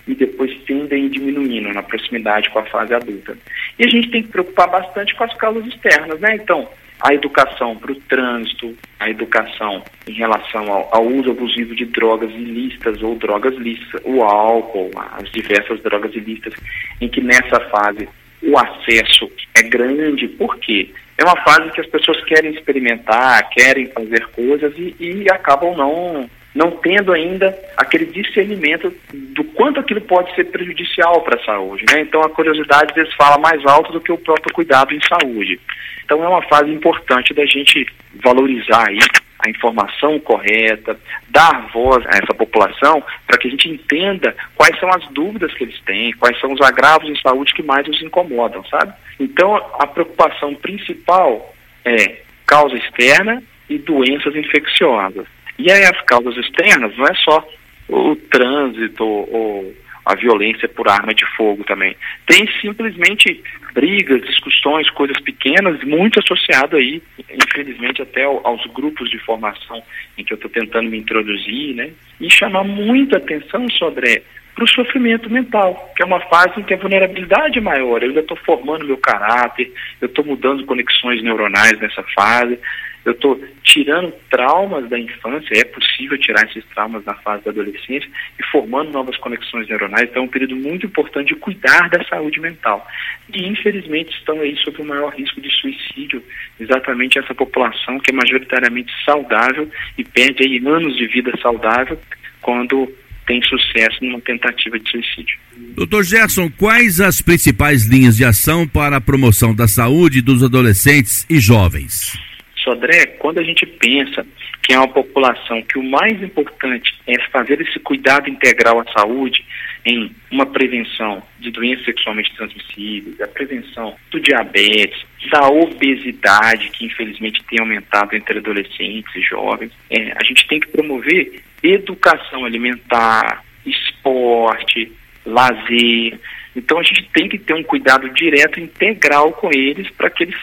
e 0.08 0.16
depois 0.16 0.58
tendem 0.62 1.10
diminuindo 1.10 1.74
na 1.74 1.84
proximidade 1.84 2.50
com 2.52 2.60
a 2.60 2.66
fase 2.68 2.94
adulta. 2.94 3.38
E 3.78 3.84
a 3.84 3.90
gente 3.90 4.12
tem 4.12 4.24
que 4.24 4.30
preocupar 4.30 4.70
bastante 4.70 5.14
com 5.14 5.26
as 5.26 5.34
causas 5.34 5.66
externas, 5.68 6.18
né? 6.22 6.36
Então, 6.36 6.70
a 7.02 7.14
educação 7.14 7.76
para 7.78 7.92
o 7.92 7.96
trânsito, 7.96 8.76
a 9.00 9.10
educação 9.10 9.84
em 10.08 10.14
relação 10.14 10.72
ao, 10.72 10.90
ao, 10.94 11.06
uso 11.06 11.32
abusivo 11.32 11.76
de 11.76 11.86
drogas 11.86 12.30
ilícitas 12.32 13.02
ou 13.02 13.16
drogas 13.16 13.56
lícitas, 13.56 14.02
o 14.04 14.22
álcool, 14.22 14.92
as 15.14 15.30
diversas 15.32 15.82
drogas 15.82 16.14
ilícitas, 16.14 16.54
em 17.00 17.08
que 17.08 17.22
nessa 17.22 17.60
fase 17.70 18.08
o 18.44 18.58
acesso 18.58 19.30
é 19.56 19.64
grande, 19.64 20.28
porque 20.28 20.92
é 21.18 21.24
uma 21.24 21.42
fase 21.44 21.72
que 21.72 21.82
as 21.82 21.88
pessoas 21.88 22.24
querem 22.24 22.54
experimentar, 22.54 23.50
querem 23.50 23.88
fazer 23.88 24.28
coisas 24.28 24.74
e, 24.78 24.96
e 25.00 25.30
acabam 25.32 25.76
não 25.76 26.30
não 26.54 26.72
tendo 26.72 27.14
ainda 27.14 27.58
aquele 27.78 28.06
discernimento 28.06 28.94
do 29.14 29.44
quanto 29.44 29.80
aquilo 29.80 30.02
pode 30.02 30.34
ser 30.36 30.46
prejudicial 30.46 31.22
para 31.22 31.40
a 31.40 31.46
saúde. 31.46 31.86
Né? 31.92 32.02
Então 32.02 32.22
a 32.22 32.30
curiosidade 32.30 32.92
às 32.92 32.96
vezes 32.96 33.14
fala 33.16 33.38
mais 33.38 33.64
alto 33.66 33.92
do 33.92 34.02
que 34.02 34.12
o 34.12 34.18
próprio 34.18 34.54
cuidado 34.54 34.94
em 34.94 35.00
saúde. 35.02 35.60
Então 36.04 36.24
é 36.24 36.28
uma 36.28 36.42
fase 36.44 36.72
importante 36.72 37.34
da 37.34 37.46
gente 37.46 37.86
valorizar 38.24 38.88
aí 38.88 39.00
a 39.40 39.50
informação 39.50 40.20
correta, 40.20 41.00
dar 41.30 41.70
voz 41.72 42.06
a 42.08 42.18
essa 42.22 42.34
população 42.34 43.02
para 43.26 43.38
que 43.38 43.48
a 43.48 43.52
gente 43.52 43.70
entenda 43.70 44.36
quais 44.56 44.78
são 44.80 44.90
as 44.90 45.08
dúvidas 45.10 45.54
que 45.54 45.64
eles 45.64 45.80
têm, 45.82 46.12
quais 46.14 46.38
são 46.42 46.52
os 46.52 46.62
agravos 46.62 47.10
em 47.10 47.16
saúde 47.22 47.54
que 47.54 47.64
mais 47.64 47.88
os 47.88 48.02
incomodam, 48.02 48.64
sabe? 48.66 48.94
Então 49.18 49.56
a 49.56 49.88
preocupação 49.88 50.54
principal 50.56 51.56
é 51.86 52.22
causa 52.46 52.76
externa 52.76 53.42
e 53.70 53.78
doenças 53.78 54.36
infecciosas. 54.36 55.26
E 55.60 55.70
aí 55.70 55.84
as 55.84 56.02
causas 56.04 56.38
externas 56.38 56.96
não 56.98 57.06
é 57.06 57.14
só 57.16 57.46
o 57.90 58.16
trânsito 58.16 59.04
ou 59.04 59.76
a 60.06 60.16
violência 60.16 60.70
por 60.70 60.88
arma 60.88 61.14
de 61.14 61.26
fogo 61.36 61.66
também. 61.66 61.96
Tem 62.26 62.50
simplesmente 62.62 63.44
brigas, 63.74 64.22
discussões, 64.22 64.90
coisas 64.90 65.20
pequenas, 65.20 65.84
muito 65.84 66.20
associado 66.20 66.78
aí, 66.78 67.04
infelizmente, 67.30 68.02
até 68.02 68.24
aos 68.24 68.66
grupos 68.74 69.10
de 69.10 69.20
formação 69.20 69.84
em 70.18 70.24
que 70.24 70.32
eu 70.34 70.36
estou 70.36 70.50
tentando 70.50 70.90
me 70.90 70.98
introduzir, 70.98 71.76
né? 71.76 71.92
E 72.22 72.30
chamar 72.30 72.64
muita 72.64 73.18
atenção, 73.18 73.70
sobre 73.70 74.24
para 74.56 74.64
o 74.64 74.68
sofrimento 74.68 75.30
mental, 75.30 75.94
que 75.96 76.02
é 76.02 76.06
uma 76.06 76.20
fase 76.22 76.60
em 76.60 76.64
que 76.64 76.74
a 76.74 76.78
vulnerabilidade 76.78 77.60
é 77.60 77.62
maior. 77.62 78.02
Eu 78.02 78.10
ainda 78.10 78.22
estou 78.22 78.38
formando 78.38 78.86
meu 78.86 78.98
caráter, 78.98 79.72
eu 80.02 80.08
estou 80.08 80.26
mudando 80.26 80.66
conexões 80.66 81.22
neuronais 81.22 81.80
nessa 81.80 82.04
fase 82.16 82.60
eu 83.06 83.14
estou 83.14 83.42
tirando 83.64 84.14
traumas 84.30 84.90
da 84.90 85.00
infância, 85.00 85.58
é 85.58 85.64
possível 85.64 86.18
tirar 86.18 86.46
esses 86.50 86.66
traumas 86.74 87.04
na 87.06 87.14
fase 87.16 87.44
da 87.46 87.52
adolescência 87.52 88.10
e 88.40 88.44
formando 88.52 88.92
novas 88.92 89.16
conexões 89.18 89.68
neuronais. 89.68 90.10
Então 90.10 90.24
é 90.24 90.26
um 90.26 90.30
período 90.30 90.56
muito 90.56 90.86
importante 90.86 91.34
de 91.34 91.40
cuidar 91.40 91.90
da 91.90 92.04
saúde 92.06 92.40
mental. 92.40 92.86
E 93.34 93.48
infelizmente 93.48 94.12
estão 94.18 94.40
aí 94.42 94.56
sob 94.58 94.82
o 94.82 94.86
maior 94.86 95.14
risco 95.14 95.40
de 95.40 95.50
suicídio, 95.50 96.24
exatamente 96.60 97.20
essa 97.20 97.34
população 97.34 98.00
que 98.00 98.12
é 98.12 98.14
majoritariamente 98.14 98.92
saudável 99.06 99.70
e 99.98 100.04
perde 100.04 100.44
aí 100.44 100.58
anos 100.66 100.98
de 100.98 101.08
vida 101.08 101.32
saudável 101.42 102.00
quando 102.42 102.92
tem 103.26 103.42
sucesso 103.44 104.04
numa 104.04 104.20
tentativa 104.22 104.80
de 104.80 104.90
suicídio. 104.90 105.38
Doutor 105.76 106.04
Gerson, 106.04 106.50
quais 106.50 107.00
as 107.00 107.22
principais 107.22 107.86
linhas 107.86 108.18
de 108.18 108.26
ação 108.26 108.68
para 108.68 108.98
a 108.98 109.02
promoção 109.02 109.54
da 109.54 109.68
saúde 109.68 110.22
dos 110.22 110.44
adolescentes 110.44 111.28
e 111.30 111.40
jovens? 111.40 112.29
Sodré, 112.70 113.08
quando 113.18 113.40
a 113.40 113.44
gente 113.44 113.66
pensa 113.66 114.26
que 114.62 114.74
é 114.74 114.78
uma 114.78 114.88
população 114.88 115.62
que 115.64 115.80
o 115.80 115.84
mais 115.84 116.22
importante 116.22 116.94
é 117.08 117.20
fazer 117.30 117.60
esse 117.62 117.80
cuidado 117.80 118.30
integral 118.30 118.80
à 118.80 118.86
saúde, 118.92 119.44
em 119.84 120.12
uma 120.30 120.46
prevenção 120.46 121.24
de 121.40 121.50
doenças 121.50 121.86
sexualmente 121.86 122.36
transmissíveis, 122.36 123.20
a 123.22 123.28
prevenção 123.28 123.96
do 124.12 124.20
diabetes, 124.20 125.04
da 125.32 125.50
obesidade, 125.50 126.70
que 126.70 126.86
infelizmente 126.86 127.44
tem 127.46 127.60
aumentado 127.60 128.16
entre 128.16 128.38
adolescentes 128.38 129.16
e 129.16 129.22
jovens, 129.22 129.72
é, 129.90 130.14
a 130.16 130.24
gente 130.24 130.48
tem 130.48 130.60
que 130.60 130.68
promover 130.68 131.42
educação 131.64 132.46
alimentar, 132.46 133.44
esporte, 133.66 134.92
lazer. 135.26 136.20
Então 136.56 136.78
a 136.78 136.84
gente 136.84 137.10
tem 137.12 137.28
que 137.28 137.40
ter 137.40 137.56
um 137.56 137.64
cuidado 137.64 138.08
direto, 138.10 138.60
integral 138.60 139.32
com 139.32 139.50
eles, 139.52 139.90
para 139.92 140.12
que 140.12 140.24
eles 140.24 140.38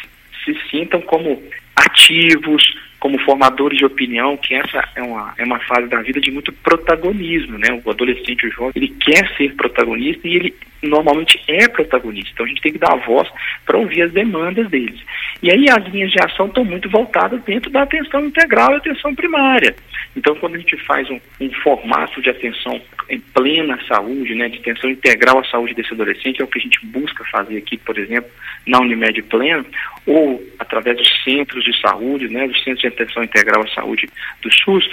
se 0.45 0.57
sintam 0.71 1.01
como 1.01 1.41
ativos, 1.77 2.63
como 2.99 3.19
formadores 3.21 3.79
de 3.79 3.85
opinião, 3.85 4.37
que 4.37 4.55
essa 4.55 4.83
é 4.97 5.03
uma, 5.03 5.35
é 5.37 5.45
uma 5.45 5.61
fase 5.61 5.87
da 5.89 6.01
vida 6.01 6.21
de 6.21 6.31
muito 6.31 6.53
protagonismo, 6.53 7.59
né? 7.59 7.81
O 7.85 7.91
adolescente, 7.91 8.47
o 8.47 8.51
jovem, 8.51 8.73
ele 8.75 8.89
quer 8.89 9.29
ser 9.37 9.55
protagonista 9.55 10.27
e 10.27 10.35
ele 10.35 10.55
normalmente 10.83 11.41
é 11.49 11.69
protagonista. 11.69 12.31
Então 12.33 12.47
a 12.47 12.49
gente 12.49 12.63
tem 12.63 12.73
que 12.73 12.79
dar 12.79 12.97
voz 12.97 13.29
para 13.65 13.79
ouvir 13.79 14.03
as 14.03 14.13
demandas 14.13 14.69
deles. 14.69 15.01
E 15.43 15.51
aí 15.51 15.67
as 15.71 15.85
linhas 15.87 16.11
de 16.11 16.23
ação 16.23 16.47
estão 16.47 16.65
muito 16.65 16.89
voltadas 16.89 17.43
dentro 17.45 17.71
da 17.71 17.83
atenção 17.83 18.25
integral 18.25 18.73
e 18.73 18.77
atenção 18.77 19.15
primária. 19.15 19.75
Então 20.17 20.35
quando 20.37 20.55
a 20.55 20.59
gente 20.59 20.77
faz 20.85 21.09
um, 21.11 21.21
um 21.41 21.53
formato 21.63 22.21
de 22.23 22.31
atenção 22.31 22.81
em 23.09 23.21
plena 23.21 23.79
saúde, 23.87 24.35
né, 24.35 24.49
de 24.49 24.59
atenção 24.59 24.91
integral 24.91 25.39
à 25.39 25.45
saúde 25.45 25.75
desse 25.75 25.93
adolescente, 25.93 26.41
é 26.41 26.45
o 26.45 26.49
que 26.49 26.59
a 26.59 26.63
gente 26.63 26.85
busca 26.87 27.25
fazer 27.25 27.57
aqui, 27.59 27.77
por 27.77 27.99
exemplo, 27.99 28.31
na 28.67 28.81
Unimed 28.81 29.23
Pleno, 29.23 29.65
ou 30.07 30.43
através 30.59 30.97
dos 30.97 31.25
centros 31.25 31.65
de 31.65 31.79
saúde, 31.81 32.29
né, 32.29 32.47
dos 32.49 32.63
centros 32.65 32.81
de 32.81 32.89
atenção 32.89 33.23
integral 33.23 33.63
à 33.63 33.69
saúde 33.69 34.09
do 34.43 34.53
SUS, 34.53 34.89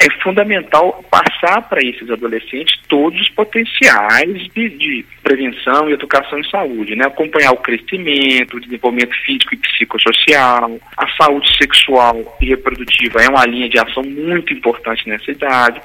é 0.00 0.10
fundamental 0.22 1.04
passar 1.10 1.62
para 1.68 1.80
esses 1.82 2.10
adolescentes 2.10 2.78
todos 2.88 3.20
os 3.20 3.28
potenciais 3.30 4.48
de, 4.54 4.68
de, 4.70 5.06
prevenção 5.22 5.88
e 5.88 5.92
educação 5.92 6.38
em 6.38 6.48
saúde, 6.48 6.96
né? 6.96 7.06
Acompanhar 7.06 7.52
o 7.52 7.58
crescimento, 7.58 8.56
o 8.56 8.60
desenvolvimento 8.60 9.14
físico 9.24 9.54
e 9.54 9.58
psicossocial, 9.58 10.78
a 10.96 11.08
saúde 11.22 11.48
sexual 11.56 12.36
e 12.40 12.46
reprodutiva 12.46 13.20
é 13.20 13.28
uma 13.28 13.44
linha 13.44 13.68
de 13.68 13.78
ação 13.78 14.02
muito 14.02 14.52
importante 14.52 15.08
nessa 15.08 15.30
idade 15.30 15.80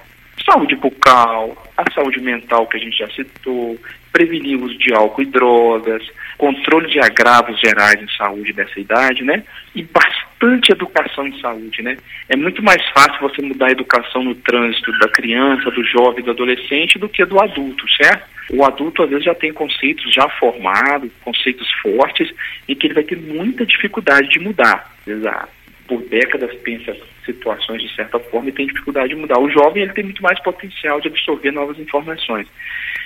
saúde 0.50 0.76
bucal, 0.76 1.56
a 1.78 1.92
saúde 1.92 2.20
mental 2.20 2.68
que 2.68 2.78
a 2.78 2.80
gente 2.80 2.98
já 2.98 3.10
citou, 3.10 3.78
prevenir 4.12 4.58
o 4.58 4.66
uso 4.66 4.78
de 4.78 4.94
álcool 4.94 5.22
e 5.22 5.26
drogas, 5.26 6.04
controle 6.38 6.90
de 6.90 7.00
agravos 7.00 7.60
gerais 7.60 8.02
em 8.02 8.08
saúde 8.18 8.54
dessa 8.54 8.80
idade, 8.80 9.24
né? 9.24 9.44
E 9.76 9.84
importante 9.84 10.28
a 10.46 10.76
educação 10.76 11.28
em 11.28 11.40
saúde, 11.40 11.82
né? 11.82 11.98
É 12.30 12.36
muito 12.36 12.62
mais 12.64 12.82
fácil 12.90 13.20
você 13.22 13.42
mudar 13.42 13.68
a 13.68 13.72
educação 13.72 14.24
no 14.24 14.36
trânsito 14.36 14.92
da 15.00 15.08
criança, 15.08 15.72
do 15.72 15.84
jovem, 15.84 16.24
do 16.24 16.32
adolescente, 16.32 17.00
do 17.00 17.10
que 17.10 17.24
do 17.26 17.42
adulto, 17.42 17.86
certo? 17.96 18.28
O 18.52 18.64
adulto 18.66 19.04
às 19.04 19.10
vezes 19.10 19.26
já 19.26 19.36
tem 19.36 19.54
conceitos 19.54 20.14
já 20.14 20.28
formados, 20.40 21.12
conceitos 21.24 21.70
fortes, 21.82 22.30
e 22.68 22.76
que 22.76 22.88
ele 22.88 22.94
vai 22.94 23.04
ter 23.04 23.18
muita 23.18 23.66
dificuldade 23.66 24.28
de 24.30 24.40
mudar. 24.40 24.92
Exato. 25.08 25.50
Por 25.88 26.02
décadas 26.04 26.54
pensa 26.58 26.96
situações 27.26 27.82
de 27.82 27.94
certa 27.96 28.20
forma 28.20 28.50
e 28.50 28.54
tem 28.54 28.68
dificuldade 28.68 29.10
de 29.10 29.16
mudar. 29.16 29.40
O 29.40 29.50
jovem 29.50 29.84
ele 29.84 29.94
tem 29.94 30.04
muito 30.04 30.22
mais 30.22 30.40
potencial 30.42 31.00
de 31.00 31.08
absorver 31.08 31.52
novas 31.52 31.80
informações. 31.80 32.48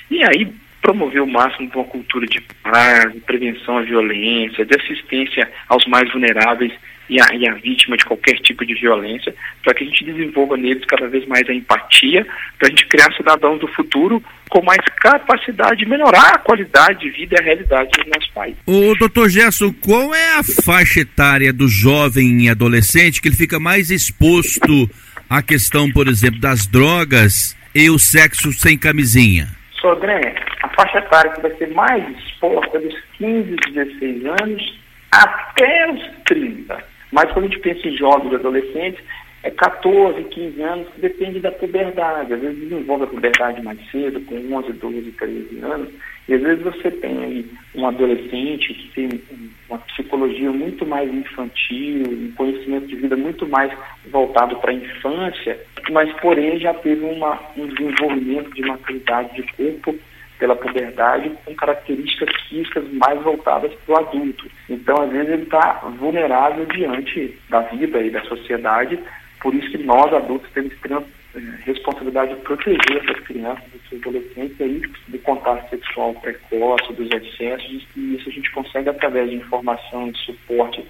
E 0.09 0.23
aí 0.23 0.51
promover 0.81 1.21
o 1.21 1.27
máximo 1.27 1.69
uma 1.73 1.83
cultura 1.83 2.25
de 2.25 2.39
paz, 2.63 3.11
de 3.11 3.19
prevenção 3.19 3.77
à 3.77 3.81
violência, 3.81 4.65
de 4.65 4.75
assistência 4.75 5.51
aos 5.67 5.85
mais 5.85 6.09
vulneráveis 6.11 6.71
e 7.09 7.21
a, 7.21 7.35
e 7.35 7.47
a 7.47 7.53
vítima 7.53 7.95
de 7.95 8.05
qualquer 8.05 8.35
tipo 8.39 8.65
de 8.65 8.73
violência, 8.73 9.33
para 9.63 9.73
que 9.73 9.83
a 9.83 9.87
gente 9.87 10.03
desenvolva 10.03 10.57
neles 10.57 10.83
cada 10.85 11.07
vez 11.07 11.25
mais 11.27 11.47
a 11.49 11.53
empatia, 11.53 12.25
para 12.57 12.67
a 12.67 12.69
gente 12.69 12.85
criar 12.87 13.11
cidadãos 13.13 13.59
do 13.59 13.67
futuro 13.69 14.21
com 14.49 14.63
mais 14.63 14.79
capacidade 15.01 15.77
de 15.77 15.85
melhorar 15.85 16.35
a 16.35 16.39
qualidade 16.39 16.99
de 16.99 17.09
vida 17.09 17.35
e 17.35 17.41
a 17.41 17.45
realidade 17.45 17.89
do 17.91 18.09
nosso 18.09 18.31
país. 18.33 18.55
O 18.65 18.95
doutor 18.95 19.29
Gerson, 19.29 19.73
qual 19.73 20.13
é 20.13 20.35
a 20.35 20.43
faixa 20.63 21.01
etária 21.01 21.51
do 21.51 21.67
jovem 21.67 22.43
e 22.43 22.49
adolescente 22.49 23.21
que 23.21 23.27
ele 23.27 23.35
fica 23.35 23.59
mais 23.59 23.91
exposto 23.91 24.89
à 25.29 25.41
questão, 25.41 25.91
por 25.91 26.07
exemplo, 26.07 26.39
das 26.39 26.65
drogas 26.67 27.57
e 27.75 27.89
o 27.89 27.99
sexo 27.99 28.51
sem 28.51 28.77
camisinha? 28.77 29.47
Sodré, 29.79 30.35
a 30.63 30.69
faixa 30.69 30.97
etária 30.99 31.31
que 31.31 31.41
vai 31.41 31.51
ser 31.55 31.69
mais 31.73 32.03
exposta 32.17 32.77
é 32.77 32.81
dos 32.81 32.95
15, 33.17 33.55
16 33.71 34.25
anos 34.25 34.79
até 35.11 35.91
os 35.91 36.01
30. 36.25 36.96
Mas 37.11 37.31
quando 37.31 37.45
a 37.45 37.47
gente 37.47 37.59
pensa 37.59 37.87
em 37.87 37.97
jovens 37.97 38.33
adolescentes, 38.33 39.03
é 39.43 39.51
14, 39.51 40.23
15 40.23 40.61
anos, 40.61 40.87
depende 40.97 41.39
da 41.39 41.51
puberdade. 41.51 42.33
Às 42.33 42.41
vezes 42.41 42.59
desenvolve 42.59 43.03
a 43.05 43.07
puberdade 43.07 43.61
mais 43.61 43.79
cedo, 43.91 44.19
com 44.21 44.35
11, 44.35 44.73
12, 44.73 45.11
13 45.11 45.59
anos. 45.59 45.89
E 46.27 46.33
às 46.33 46.41
vezes 46.41 46.63
você 46.63 46.91
tem 46.91 47.23
aí 47.23 47.45
um 47.75 47.87
adolescente 47.87 48.73
que 48.73 48.89
tem 48.89 49.21
uma 49.69 49.77
psicologia 49.79 50.51
muito 50.51 50.85
mais 50.85 51.13
infantil, 51.13 52.03
um 52.05 52.31
conhecimento 52.35 52.87
de 52.87 52.95
vida 52.97 53.15
muito 53.15 53.47
mais 53.47 53.71
voltado 54.07 54.57
para 54.57 54.71
a 54.71 54.75
infância, 54.75 55.57
mas 55.91 56.11
porém 56.19 56.59
já 56.59 56.73
teve 56.73 57.05
uma, 57.05 57.39
um 57.55 57.67
desenvolvimento 57.67 58.53
de 58.53 58.61
maturidade 58.63 59.35
de 59.35 59.43
corpo 59.53 59.95
pela 60.37 60.55
puberdade 60.55 61.31
com 61.45 61.55
características 61.55 62.29
físicas 62.47 62.83
mais 62.93 63.21
voltadas 63.21 63.73
para 63.85 63.95
o 63.95 63.97
adulto. 63.97 64.49
Então, 64.69 65.01
às 65.01 65.09
vezes, 65.09 65.29
ele 65.29 65.43
está 65.43 65.73
vulnerável 65.99 66.65
diante 66.65 67.37
da 67.49 67.61
vida 67.61 68.01
e 68.01 68.09
da 68.09 68.21
sociedade, 68.23 68.99
por 69.41 69.53
isso 69.53 69.69
que 69.71 69.77
nós, 69.79 70.13
adultos, 70.13 70.49
temos 70.51 70.71
extrema 70.73 71.03
eh, 71.35 71.39
responsabilidade 71.65 72.35
de 72.35 72.41
proteger 72.41 73.03
essas 73.03 73.19
crianças, 73.25 73.63
esses 73.75 73.99
adolescentes 73.99 74.59
aí, 74.61 74.81
do 75.07 75.19
contato 75.19 75.69
sexual 75.69 76.13
precoce, 76.15 76.93
dos 76.93 77.09
excessos, 77.11 77.87
e 77.95 78.15
isso 78.15 78.29
a 78.29 78.31
gente 78.31 78.51
consegue 78.51 78.89
através 78.89 79.29
de 79.29 79.35
informação, 79.35 80.11
de 80.11 80.19
suporte 80.19 80.83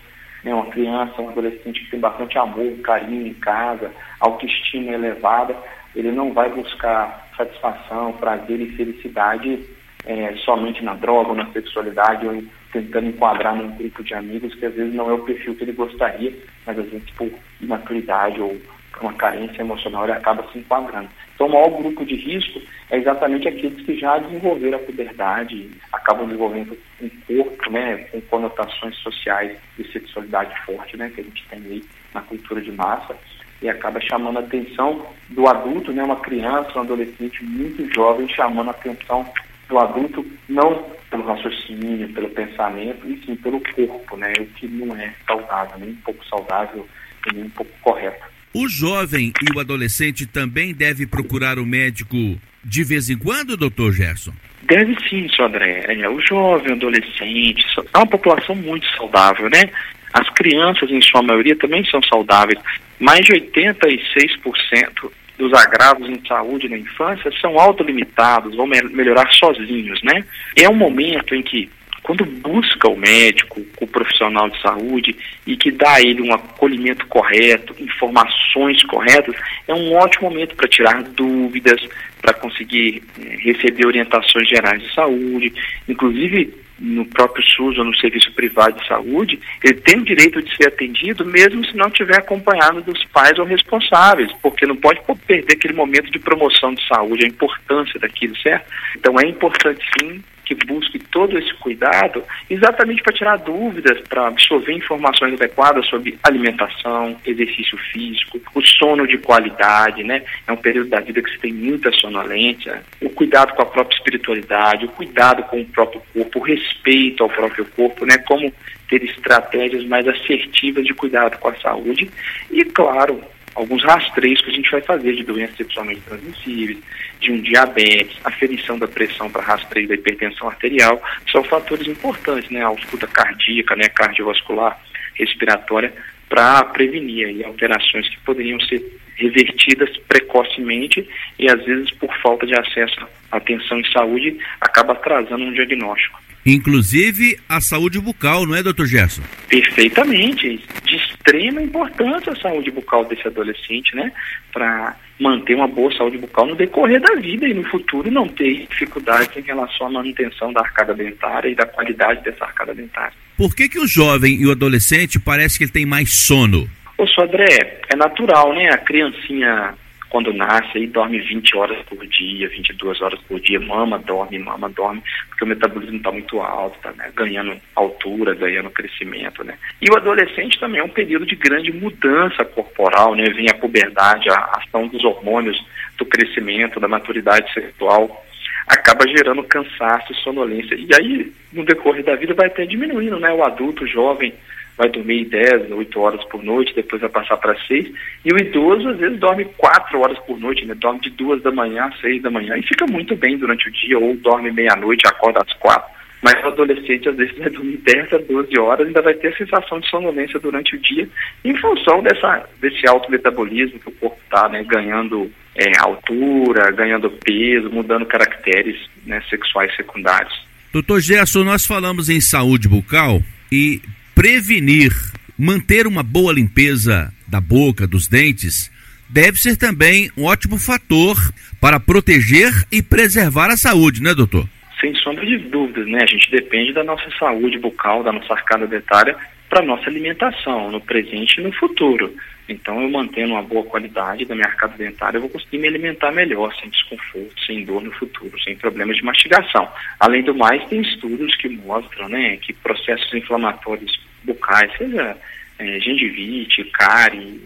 né, 0.43 0.53
uma 0.53 0.67
criança, 0.67 1.21
um 1.21 1.29
adolescente 1.29 1.83
que 1.83 1.91
tem 1.91 1.99
bastante 1.99 2.37
amor, 2.37 2.71
carinho 2.83 3.27
em 3.27 3.33
casa, 3.33 3.91
autoestima 4.19 4.93
elevada, 4.93 5.55
ele 5.95 6.11
não 6.11 6.31
vai 6.31 6.49
buscar 6.49 7.26
satisfação, 7.37 8.13
prazer 8.13 8.59
e 8.59 8.75
felicidade 8.75 9.63
é, 10.05 10.33
somente 10.37 10.83
na 10.83 10.93
droga 10.93 11.29
ou 11.29 11.35
na 11.35 11.51
sexualidade 11.51 12.25
ou 12.25 12.33
em, 12.33 12.49
tentando 12.71 13.07
enquadrar 13.07 13.55
num 13.55 13.75
grupo 13.75 14.03
de 14.03 14.13
amigos 14.13 14.55
que 14.55 14.65
às 14.65 14.73
vezes 14.73 14.93
não 14.93 15.09
é 15.09 15.13
o 15.13 15.23
perfil 15.23 15.55
que 15.55 15.63
ele 15.63 15.73
gostaria, 15.73 16.33
mas 16.65 16.79
às 16.79 16.89
vezes 16.89 17.09
por 17.11 17.29
imaturidade 17.61 18.39
ou 18.41 18.57
uma 19.01 19.13
carência 19.13 19.61
emocional 19.61 20.05
ele 20.05 20.13
acaba 20.13 20.47
se 20.51 20.57
enquadrando. 20.57 21.09
Então 21.35 21.47
o 21.47 21.51
maior 21.51 21.69
grupo 21.69 22.05
de 22.05 22.15
risco 22.15 22.61
é 22.89 22.97
exatamente 22.97 23.47
aqueles 23.47 23.85
que 23.85 23.99
já 23.99 24.17
desenvolveram 24.17 24.77
a 24.77 24.81
puberdade, 24.81 25.69
acabam 25.91 26.25
desenvolvendo 26.25 26.77
um 27.01 27.09
corpo 27.27 27.69
né, 27.69 27.97
com 28.11 28.21
conotações 28.21 28.95
sociais 28.97 29.55
de 29.77 29.91
sexualidade 29.91 30.57
forte, 30.65 30.97
né, 30.97 31.11
que 31.13 31.21
a 31.21 31.23
gente 31.23 31.47
tem 31.47 31.59
aí 31.59 31.83
na 32.13 32.21
cultura 32.21 32.61
de 32.61 32.71
massa 32.71 33.15
e 33.61 33.69
acaba 33.69 33.99
chamando 34.01 34.37
a 34.37 34.41
atenção 34.41 35.05
do 35.29 35.47
adulto, 35.47 35.91
né, 35.91 36.03
uma 36.03 36.17
criança, 36.17 36.77
um 36.77 36.81
adolescente 36.81 37.43
muito 37.43 37.91
jovem, 37.93 38.27
chamando 38.29 38.69
a 38.69 38.71
atenção 38.71 39.25
do 39.67 39.79
adulto, 39.79 40.25
não 40.47 40.85
pelo 41.09 41.25
raciocínio, 41.25 42.09
pelo 42.13 42.29
pensamento, 42.29 43.07
e 43.07 43.17
sim 43.25 43.35
pelo 43.35 43.59
corpo, 43.59 44.17
né, 44.17 44.33
o 44.39 44.45
que 44.45 44.67
não 44.67 44.95
é 44.95 45.13
saudável, 45.25 45.79
nem 45.79 45.89
um 45.89 45.95
pouco 45.95 46.25
saudável 46.25 46.87
e 47.29 47.33
nem 47.33 47.45
um 47.45 47.49
pouco 47.49 47.71
correto. 47.81 48.23
O 48.53 48.67
jovem 48.67 49.33
e 49.41 49.55
o 49.55 49.59
adolescente 49.59 50.25
também 50.25 50.73
deve 50.73 51.05
procurar 51.05 51.59
o 51.59 51.65
médico 51.65 52.17
de 52.63 52.83
vez 52.83 53.09
em 53.09 53.17
quando, 53.17 53.55
doutor 53.55 53.93
Gerson? 53.93 54.33
Deve 54.63 54.95
sim, 55.07 55.29
senhor 55.29 55.47
André. 55.47 55.85
É, 55.87 56.09
o 56.09 56.19
jovem, 56.19 56.71
o 56.71 56.75
adolescente, 56.75 57.63
é 57.93 57.97
uma 57.97 58.07
população 58.07 58.55
muito 58.55 58.85
saudável, 58.97 59.49
né? 59.49 59.69
As 60.13 60.29
crianças, 60.31 60.89
em 60.89 61.01
sua 61.01 61.21
maioria, 61.21 61.55
também 61.55 61.85
são 61.85 62.01
saudáveis. 62.03 62.59
Mais 62.99 63.25
de 63.25 63.33
86% 63.33 65.11
dos 65.37 65.53
agravos 65.53 66.09
em 66.09 66.19
saúde 66.27 66.67
na 66.67 66.77
infância 66.77 67.31
são 67.39 67.59
autolimitados, 67.59 68.55
vão 68.55 68.65
me 68.65 68.81
melhorar 68.89 69.31
sozinhos, 69.31 70.01
né? 70.01 70.25
É 70.55 70.67
um 70.67 70.75
momento 70.75 71.35
em 71.35 71.43
que, 71.43 71.69
quando 72.01 72.25
busca 72.25 72.89
o 72.89 72.97
médico, 72.97 73.63
o 73.79 73.85
profissional 73.85 74.49
de 74.49 74.59
saúde, 74.61 75.15
e 75.45 75.55
que 75.55 75.69
dá 75.69 75.93
a 75.93 76.01
ele 76.01 76.23
um 76.23 76.33
acolhimento 76.33 77.05
correto, 77.05 77.75
informações 77.79 78.83
corretas, 78.83 79.35
é 79.67 79.73
um 79.75 79.93
ótimo 79.93 80.29
momento 80.29 80.55
para 80.55 80.67
tirar 80.67 81.03
dúvidas, 81.03 81.79
para 82.19 82.33
conseguir 82.33 83.03
eh, 83.19 83.37
receber 83.43 83.85
orientações 83.85 84.49
gerais 84.49 84.81
de 84.81 84.91
saúde, 84.93 85.53
inclusive 85.87 86.51
no 86.79 87.05
próprio 87.05 87.43
SUS 87.43 87.77
ou 87.77 87.85
no 87.85 87.95
serviço 87.95 88.31
privado 88.33 88.79
de 88.79 88.87
saúde, 88.87 89.39
ele 89.63 89.75
tem 89.75 89.99
o 89.99 90.05
direito 90.05 90.41
de 90.41 90.55
ser 90.55 90.67
atendido 90.67 91.25
mesmo 91.25 91.65
se 91.65 91.75
não 91.75 91.89
tiver 91.89 92.17
acompanhado 92.17 92.81
dos 92.81 93.03
pais 93.05 93.37
ou 93.39 93.45
responsáveis, 93.45 94.31
porque 94.41 94.65
não 94.65 94.75
pode 94.75 95.01
perder 95.25 95.53
aquele 95.53 95.73
momento 95.73 96.11
de 96.11 96.19
promoção 96.19 96.73
de 96.73 96.85
saúde, 96.87 97.25
a 97.25 97.27
importância 97.27 97.99
daquilo, 97.99 98.35
certo? 98.37 98.65
Então 98.95 99.19
é 99.19 99.25
importante 99.27 99.83
sim 99.99 100.21
que 100.47 100.65
busque 100.65 100.99
todo 100.99 101.37
esse 101.37 101.53
cuidado 101.55 102.23
exatamente 102.49 103.03
para 103.03 103.13
tirar 103.13 103.37
dúvidas, 103.37 103.99
para 104.07 104.27
absorver 104.27 104.73
informações 104.73 105.33
adequadas 105.33 105.85
sobre 105.87 106.17
alimentação, 106.23 107.15
exercício 107.25 107.77
físico, 107.77 108.39
o 108.53 108.61
sono 108.61 109.05
de 109.05 109.17
qualidade, 109.17 110.03
né? 110.03 110.23
É 110.47 110.51
um 110.51 110.57
período 110.57 110.89
da 110.89 110.99
vida 110.99 111.21
que 111.21 111.31
se 111.31 111.39
tem 111.39 111.53
muita 111.53 111.91
sonolência, 111.91 112.81
o 113.01 113.09
cuidado 113.09 113.53
com 113.53 113.61
a 113.61 113.65
própria 113.65 113.97
espiritualidade, 113.97 114.85
o 114.85 114.89
cuidado 114.89 115.43
com 115.43 115.59
o 115.59 115.65
próprio 115.65 116.01
corpo, 116.13 116.39
o 116.39 116.43
respeito 116.43 117.23
ao 117.23 117.29
próprio 117.29 117.65
corpo, 117.65 118.05
né? 118.05 118.17
Como 118.19 118.51
ter 118.89 119.03
estratégias 119.03 119.83
mais 119.85 120.07
assertivas 120.07 120.85
de 120.85 120.93
cuidado 120.93 121.37
com 121.39 121.49
a 121.49 121.55
saúde 121.55 122.09
e, 122.49 122.63
claro, 122.63 123.21
alguns 123.57 123.83
rastreios 123.83 124.39
que 124.41 124.51
a 124.51 124.53
gente 124.53 124.69
vai 124.69 124.81
fazer 124.81 125.15
de 125.15 125.23
doenças 125.23 125.57
sexualmente 125.57 126.01
transmissíveis, 126.01 126.77
de 127.19 127.31
um 127.31 127.41
diabetes, 127.41 128.15
aferição 128.23 128.77
da 128.77 128.87
pressão 128.87 129.29
para 129.31 129.41
rastreio 129.41 129.87
da 129.87 129.95
hipertensão 129.95 130.47
arterial, 130.47 131.01
são 131.31 131.43
fatores 131.43 131.87
importantes, 131.87 132.51
né? 132.51 132.61
A 132.61 132.67
ausculta 132.67 133.07
cardíaca, 133.07 133.75
né? 133.75 133.89
Cardiovascular, 133.89 134.79
respiratória, 135.15 135.91
para 136.29 136.63
prevenir 136.65 137.27
aí, 137.27 137.43
alterações 137.43 138.07
que 138.07 138.19
poderiam 138.19 138.59
ser 138.59 138.83
revertidas 139.15 139.89
precocemente 140.07 141.07
e 141.39 141.49
às 141.49 141.65
vezes 141.65 141.89
por 141.91 142.15
falta 142.21 142.45
de 142.45 142.53
acesso 142.53 143.07
à 143.31 143.37
atenção 143.37 143.79
em 143.79 143.91
saúde 143.91 144.37
acaba 144.61 144.93
atrasando 144.93 145.43
um 145.43 145.53
diagnóstico. 145.53 146.21
Inclusive 146.45 147.37
a 147.49 147.59
saúde 147.59 147.99
bucal, 147.99 148.45
não 148.45 148.55
é, 148.55 148.61
doutor 148.61 148.85
Gerson? 148.85 149.23
Perfeitamente. 149.49 150.61
De 150.85 151.06
extrema 151.27 151.61
importância 151.61 152.31
a 152.31 152.35
saúde 152.35 152.71
bucal 152.71 153.03
desse 153.03 153.27
adolescente, 153.27 153.93
né? 153.95 154.11
Para 154.51 154.95
manter 155.19 155.55
uma 155.55 155.67
boa 155.67 155.91
saúde 155.95 156.17
bucal 156.17 156.45
no 156.45 156.55
decorrer 156.55 157.01
da 157.01 157.15
vida 157.15 157.47
e 157.47 157.53
no 157.53 157.63
futuro 157.65 158.09
não 158.09 158.27
ter 158.27 158.65
dificuldades 158.69 159.35
em 159.35 159.41
relação 159.41 159.87
à 159.87 159.89
manutenção 159.89 160.53
da 160.53 160.61
arcada 160.61 160.93
dentária 160.93 161.49
e 161.49 161.55
da 161.55 161.65
qualidade 161.65 162.23
dessa 162.23 162.45
arcada 162.45 162.73
dentária. 162.73 163.13
Por 163.35 163.55
que, 163.55 163.67
que 163.67 163.79
o 163.79 163.87
jovem 163.87 164.35
e 164.35 164.47
o 164.47 164.51
adolescente 164.51 165.19
parece 165.19 165.57
que 165.57 165.65
ele 165.65 165.71
tem 165.71 165.85
mais 165.85 166.13
sono? 166.13 166.67
Ô, 166.97 167.05
André, 167.21 167.81
é 167.89 167.95
natural, 167.95 168.53
né? 168.53 168.69
A 168.69 168.77
criancinha 168.77 169.73
quando 170.17 170.33
nasce, 170.33 170.79
aí 170.79 170.87
dorme 170.87 171.19
20 171.19 171.55
horas 171.55 171.77
por 171.85 172.03
dia, 172.07 172.49
22 172.49 173.01
horas 173.03 173.19
por 173.27 173.39
dia, 173.39 173.59
mama, 173.59 173.99
dorme, 173.99 174.39
mama, 174.39 174.67
dorme, 174.67 175.03
porque 175.29 175.43
o 175.43 175.47
metabolismo 175.47 175.97
está 175.97 176.11
muito 176.11 176.39
alto, 176.39 176.75
tá 176.81 176.91
né? 176.93 177.11
ganhando 177.15 177.55
altura, 177.75 178.33
ganhando 178.33 178.71
crescimento, 178.71 179.43
né? 179.43 179.55
E 179.79 179.87
o 179.91 179.95
adolescente 179.95 180.59
também 180.59 180.81
é 180.81 180.83
um 180.83 180.89
período 180.89 181.23
de 181.23 181.35
grande 181.35 181.71
mudança 181.71 182.43
corporal, 182.43 183.13
né? 183.13 183.29
Vem 183.29 183.47
a 183.47 183.53
puberdade, 183.53 184.27
a 184.31 184.57
ação 184.57 184.87
dos 184.87 185.03
hormônios 185.05 185.63
do 185.99 186.05
crescimento, 186.05 186.79
da 186.79 186.87
maturidade 186.87 187.53
sexual, 187.53 188.25
acaba 188.67 189.07
gerando 189.07 189.43
cansaço 189.43 190.15
sonolência. 190.15 190.73
E 190.73 190.89
aí, 190.99 191.31
no 191.53 191.63
decorrer 191.63 192.03
da 192.03 192.15
vida, 192.15 192.33
vai 192.33 192.47
até 192.47 192.65
diminuindo, 192.65 193.19
né? 193.19 193.31
O 193.31 193.43
adulto, 193.43 193.83
o 193.83 193.87
jovem, 193.87 194.33
vai 194.77 194.89
dormir 194.89 195.25
10, 195.25 195.71
8 195.71 195.99
horas 195.99 196.23
por 196.25 196.43
noite, 196.43 196.75
depois 196.75 197.01
vai 197.01 197.09
passar 197.09 197.37
para 197.37 197.57
6. 197.65 197.91
E 198.23 198.31
o 198.31 198.37
idoso, 198.37 198.89
às 198.89 198.97
vezes, 198.97 199.19
dorme 199.19 199.45
4 199.57 199.99
horas 199.99 200.19
por 200.19 200.39
noite, 200.39 200.65
né? 200.65 200.75
Dorme 200.75 200.99
de 200.99 201.09
2 201.09 201.41
da 201.41 201.51
manhã 201.51 201.85
às 201.85 201.99
6 201.99 202.21
da 202.21 202.29
manhã 202.29 202.55
e 202.57 202.67
fica 202.67 202.85
muito 202.85 203.15
bem 203.15 203.37
durante 203.37 203.67
o 203.67 203.71
dia, 203.71 203.97
ou 203.97 204.15
dorme 204.15 204.51
meia-noite, 204.51 205.07
acorda 205.07 205.41
às 205.41 205.53
4. 205.53 205.97
Mas 206.21 206.43
o 206.43 206.47
adolescente, 206.47 207.09
às 207.09 207.15
vezes, 207.15 207.35
vai 207.37 207.49
dormir 207.49 207.77
10 207.77 208.13
a 208.13 208.17
12 208.17 208.59
horas 208.59 208.87
ainda 208.87 209.01
vai 209.01 209.13
ter 209.15 209.29
a 209.29 209.37
sensação 209.37 209.79
de 209.79 209.89
sonolência 209.89 210.39
durante 210.39 210.75
o 210.75 210.79
dia, 210.79 211.07
em 211.43 211.55
função 211.57 212.03
dessa, 212.03 212.47
desse 212.61 212.87
alto 212.87 213.09
metabolismo 213.09 213.79
que 213.79 213.89
o 213.89 213.93
corpo 213.93 214.19
está 214.23 214.47
né, 214.49 214.63
ganhando 214.63 215.31
é, 215.55 215.71
altura, 215.79 216.71
ganhando 216.71 217.09
peso, 217.09 217.69
mudando 217.71 218.05
caracteres 218.05 218.77
né, 219.05 219.21
sexuais 219.29 219.75
secundários. 219.75 220.45
Doutor 220.71 220.99
Gerson, 221.01 221.43
nós 221.43 221.65
falamos 221.65 222.09
em 222.09 222.21
saúde 222.21 222.67
bucal 222.67 223.21
e 223.51 223.81
prevenir, 224.17 224.91
manter 225.37 225.85
uma 225.85 226.01
boa 226.01 226.33
limpeza 226.33 227.13
da 227.27 227.39
boca, 227.39 227.85
dos 227.85 228.07
dentes, 228.07 228.71
deve 229.07 229.37
ser 229.37 229.55
também 229.55 230.09
um 230.17 230.23
ótimo 230.23 230.57
fator 230.57 231.15
para 231.61 231.79
proteger 231.79 232.51
e 232.71 232.81
preservar 232.81 233.51
a 233.51 233.55
saúde, 233.55 234.01
né, 234.01 234.15
doutor? 234.15 234.49
Sem 234.81 234.95
sombra 234.95 235.23
de 235.23 235.37
dúvidas, 235.37 235.85
né? 235.87 235.99
A 236.01 236.07
gente 236.07 236.31
depende 236.31 236.73
da 236.73 236.83
nossa 236.83 237.07
saúde 237.19 237.59
bucal, 237.59 238.03
da 238.03 238.11
nossa 238.11 238.33
arcada 238.33 238.65
dentária 238.65 239.15
para 239.47 239.63
nossa 239.63 239.87
alimentação, 239.87 240.71
no 240.71 240.81
presente 240.81 241.39
e 241.39 241.43
no 241.43 241.51
futuro. 241.51 242.11
Então, 242.49 242.81
eu 242.81 242.89
mantendo 242.89 243.33
uma 243.33 243.41
boa 243.41 243.63
qualidade 243.63 244.25
da 244.25 244.33
minha 244.33 244.47
arcada 244.47 244.77
dentária, 244.77 245.17
eu 245.17 245.21
vou 245.21 245.29
conseguir 245.29 245.57
me 245.57 245.67
alimentar 245.67 246.11
melhor, 246.11 246.53
sem 246.55 246.69
desconforto, 246.69 247.45
sem 247.45 247.65
dor 247.65 247.81
no 247.81 247.91
futuro, 247.91 248.39
sem 248.41 248.55
problemas 248.55 248.97
de 248.97 249.03
mastigação. 249.03 249.67
Além 249.99 250.23
do 250.23 250.33
mais, 250.33 250.63
tem 250.67 250.81
estudos 250.81 251.35
que 251.35 251.49
mostram 251.49 252.07
né, 252.07 252.37
que 252.37 252.53
processos 252.53 253.13
inflamatórios 253.13 253.99
bucais, 254.23 254.71
seja 254.77 255.17
é, 255.59 255.79
gengivite, 255.79 256.63
cárie 256.65 257.39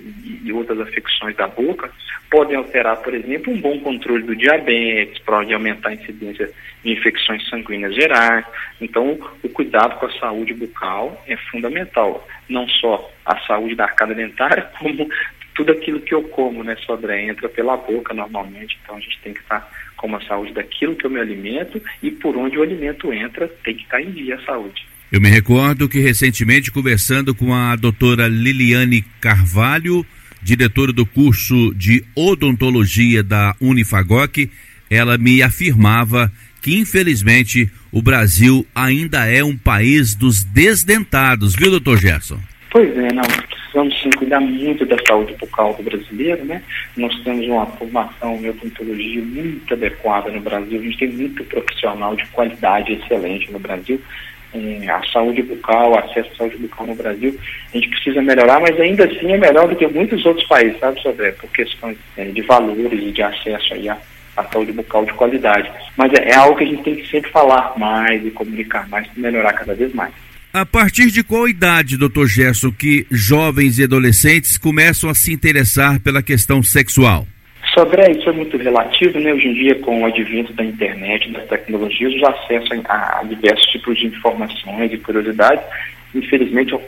e, 0.43 0.51
outras 0.51 0.79
afecções 0.79 1.35
da 1.35 1.47
boca, 1.47 1.89
podem 2.29 2.55
alterar, 2.55 2.97
por 2.97 3.13
exemplo, 3.13 3.53
um 3.53 3.59
bom 3.59 3.79
controle 3.79 4.23
do 4.23 4.35
diabetes, 4.35 5.19
pode 5.19 5.53
aumentar 5.53 5.89
a 5.89 5.93
incidência 5.93 6.49
de 6.83 6.91
infecções 6.91 7.47
sanguíneas 7.49 7.93
gerais. 7.95 8.45
Então, 8.79 9.19
o 9.43 9.49
cuidado 9.49 9.99
com 9.99 10.05
a 10.05 10.19
saúde 10.19 10.53
bucal 10.53 11.21
é 11.27 11.35
fundamental. 11.37 12.27
Não 12.47 12.67
só 12.67 13.11
a 13.25 13.39
saúde 13.41 13.75
da 13.75 13.83
arcada 13.83 14.13
dentária, 14.13 14.63
como 14.79 15.09
tudo 15.53 15.73
aquilo 15.73 15.99
que 15.99 16.13
eu 16.13 16.23
como, 16.23 16.63
né, 16.63 16.75
Sodré, 16.85 17.25
entra 17.25 17.49
pela 17.49 17.75
boca 17.75 18.13
normalmente. 18.13 18.79
Então, 18.83 18.95
a 18.95 18.99
gente 18.99 19.19
tem 19.21 19.33
que 19.33 19.41
estar 19.41 19.69
com 19.97 20.15
a 20.15 20.21
saúde 20.21 20.53
daquilo 20.53 20.95
que 20.95 21.05
eu 21.05 21.09
me 21.09 21.19
alimento 21.19 21.81
e 22.01 22.09
por 22.09 22.35
onde 22.35 22.57
o 22.57 22.63
alimento 22.63 23.13
entra, 23.13 23.47
tem 23.63 23.75
que 23.75 23.83
estar 23.83 24.01
em 24.01 24.11
dia 24.11 24.35
a 24.35 24.41
saúde. 24.41 24.90
Eu 25.11 25.19
me 25.19 25.27
recordo 25.27 25.89
que 25.89 25.99
recentemente, 25.99 26.71
conversando 26.71 27.35
com 27.35 27.53
a 27.53 27.75
doutora 27.75 28.29
Liliane 28.29 29.03
Carvalho, 29.19 30.05
diretora 30.41 30.93
do 30.93 31.05
curso 31.05 31.73
de 31.75 32.01
odontologia 32.15 33.21
da 33.21 33.53
Unifagoc, 33.59 34.49
ela 34.89 35.17
me 35.17 35.43
afirmava 35.43 36.31
que, 36.61 36.77
infelizmente, 36.77 37.69
o 37.91 38.01
Brasil 38.01 38.65
ainda 38.73 39.25
é 39.25 39.43
um 39.43 39.57
país 39.57 40.15
dos 40.15 40.45
desdentados, 40.45 41.55
viu, 41.55 41.71
doutor 41.71 41.97
Gerson? 41.97 42.39
Pois 42.69 42.97
é, 42.97 43.11
não, 43.11 43.23
precisamos 43.49 44.01
sim 44.01 44.09
cuidar 44.11 44.39
muito 44.39 44.85
da 44.85 44.95
saúde 45.05 45.35
bucal 45.37 45.73
do 45.73 45.83
brasileiro, 45.83 46.45
né? 46.45 46.63
Nós 46.95 47.13
temos 47.23 47.45
uma 47.47 47.65
formação 47.65 48.37
em 48.37 48.49
odontologia 48.49 49.21
muito 49.21 49.73
adequada 49.73 50.31
no 50.31 50.39
Brasil, 50.39 50.79
a 50.79 50.83
gente 50.83 50.97
tem 50.97 51.11
muito 51.11 51.43
profissional 51.43 52.15
de 52.15 52.25
qualidade 52.27 52.93
excelente 52.93 53.51
no 53.51 53.59
Brasil, 53.59 53.99
a 54.89 55.01
saúde 55.11 55.41
bucal, 55.43 55.97
acesso 55.97 56.29
à 56.33 56.37
saúde 56.37 56.57
bucal 56.57 56.87
no 56.87 56.95
Brasil, 56.95 57.37
a 57.73 57.77
gente 57.77 57.89
precisa 57.89 58.21
melhorar, 58.21 58.59
mas 58.59 58.79
ainda 58.79 59.05
assim 59.05 59.31
é 59.31 59.37
melhor 59.37 59.67
do 59.67 59.75
que 59.75 59.87
muitos 59.87 60.25
outros 60.25 60.45
países, 60.47 60.79
sabe, 60.79 61.01
Sodré? 61.01 61.31
Por 61.31 61.49
questões 61.51 61.97
é, 62.17 62.25
de 62.25 62.41
valores 62.41 63.01
e 63.01 63.11
de 63.11 63.21
acesso 63.21 63.73
aí 63.73 63.87
à, 63.87 63.97
à 64.35 64.43
saúde 64.45 64.73
bucal 64.73 65.05
de 65.05 65.13
qualidade. 65.13 65.71
Mas 65.95 66.11
é, 66.13 66.31
é, 66.31 66.35
algo 66.35 66.57
que 66.57 66.65
a 66.65 66.67
gente 66.67 66.83
tem 66.83 66.95
que 66.95 67.09
sempre 67.09 67.31
falar 67.31 67.73
mais 67.77 68.25
e 68.25 68.31
comunicar 68.31 68.87
mais 68.89 69.07
para 69.07 69.21
melhorar 69.21 69.53
cada 69.53 69.73
vez 69.73 69.93
mais. 69.93 70.13
A 70.53 70.65
partir 70.65 71.09
de 71.11 71.23
qual 71.23 71.47
idade, 71.47 71.95
doutor 71.95 72.27
Gerson, 72.27 72.73
que 72.73 73.07
jovens 73.09 73.79
e 73.79 73.85
adolescentes 73.85 74.57
começam 74.57 75.09
a 75.09 75.15
se 75.15 75.31
interessar 75.31 76.01
pela 76.01 76.21
questão 76.21 76.61
sexual? 76.61 77.25
Sobre 77.73 78.11
isso 78.11 78.29
é 78.29 78.33
muito 78.33 78.57
relativo, 78.57 79.17
né? 79.19 79.33
Hoje 79.33 79.47
em 79.47 79.53
dia, 79.53 79.75
com 79.75 80.01
o 80.01 80.05
advento 80.05 80.51
da 80.53 80.63
internet, 80.63 81.29
das 81.31 81.47
tecnologias, 81.47 82.13
os 82.13 82.23
acessos 82.23 82.69
a, 82.85 83.23
diversos 83.23 83.65
tipos 83.67 83.97
de 83.97 84.07
informações 84.07 84.91
e 84.91 84.97
curiosidades, 84.97 85.63
infelizmente 86.13 86.73
ou 86.73 86.81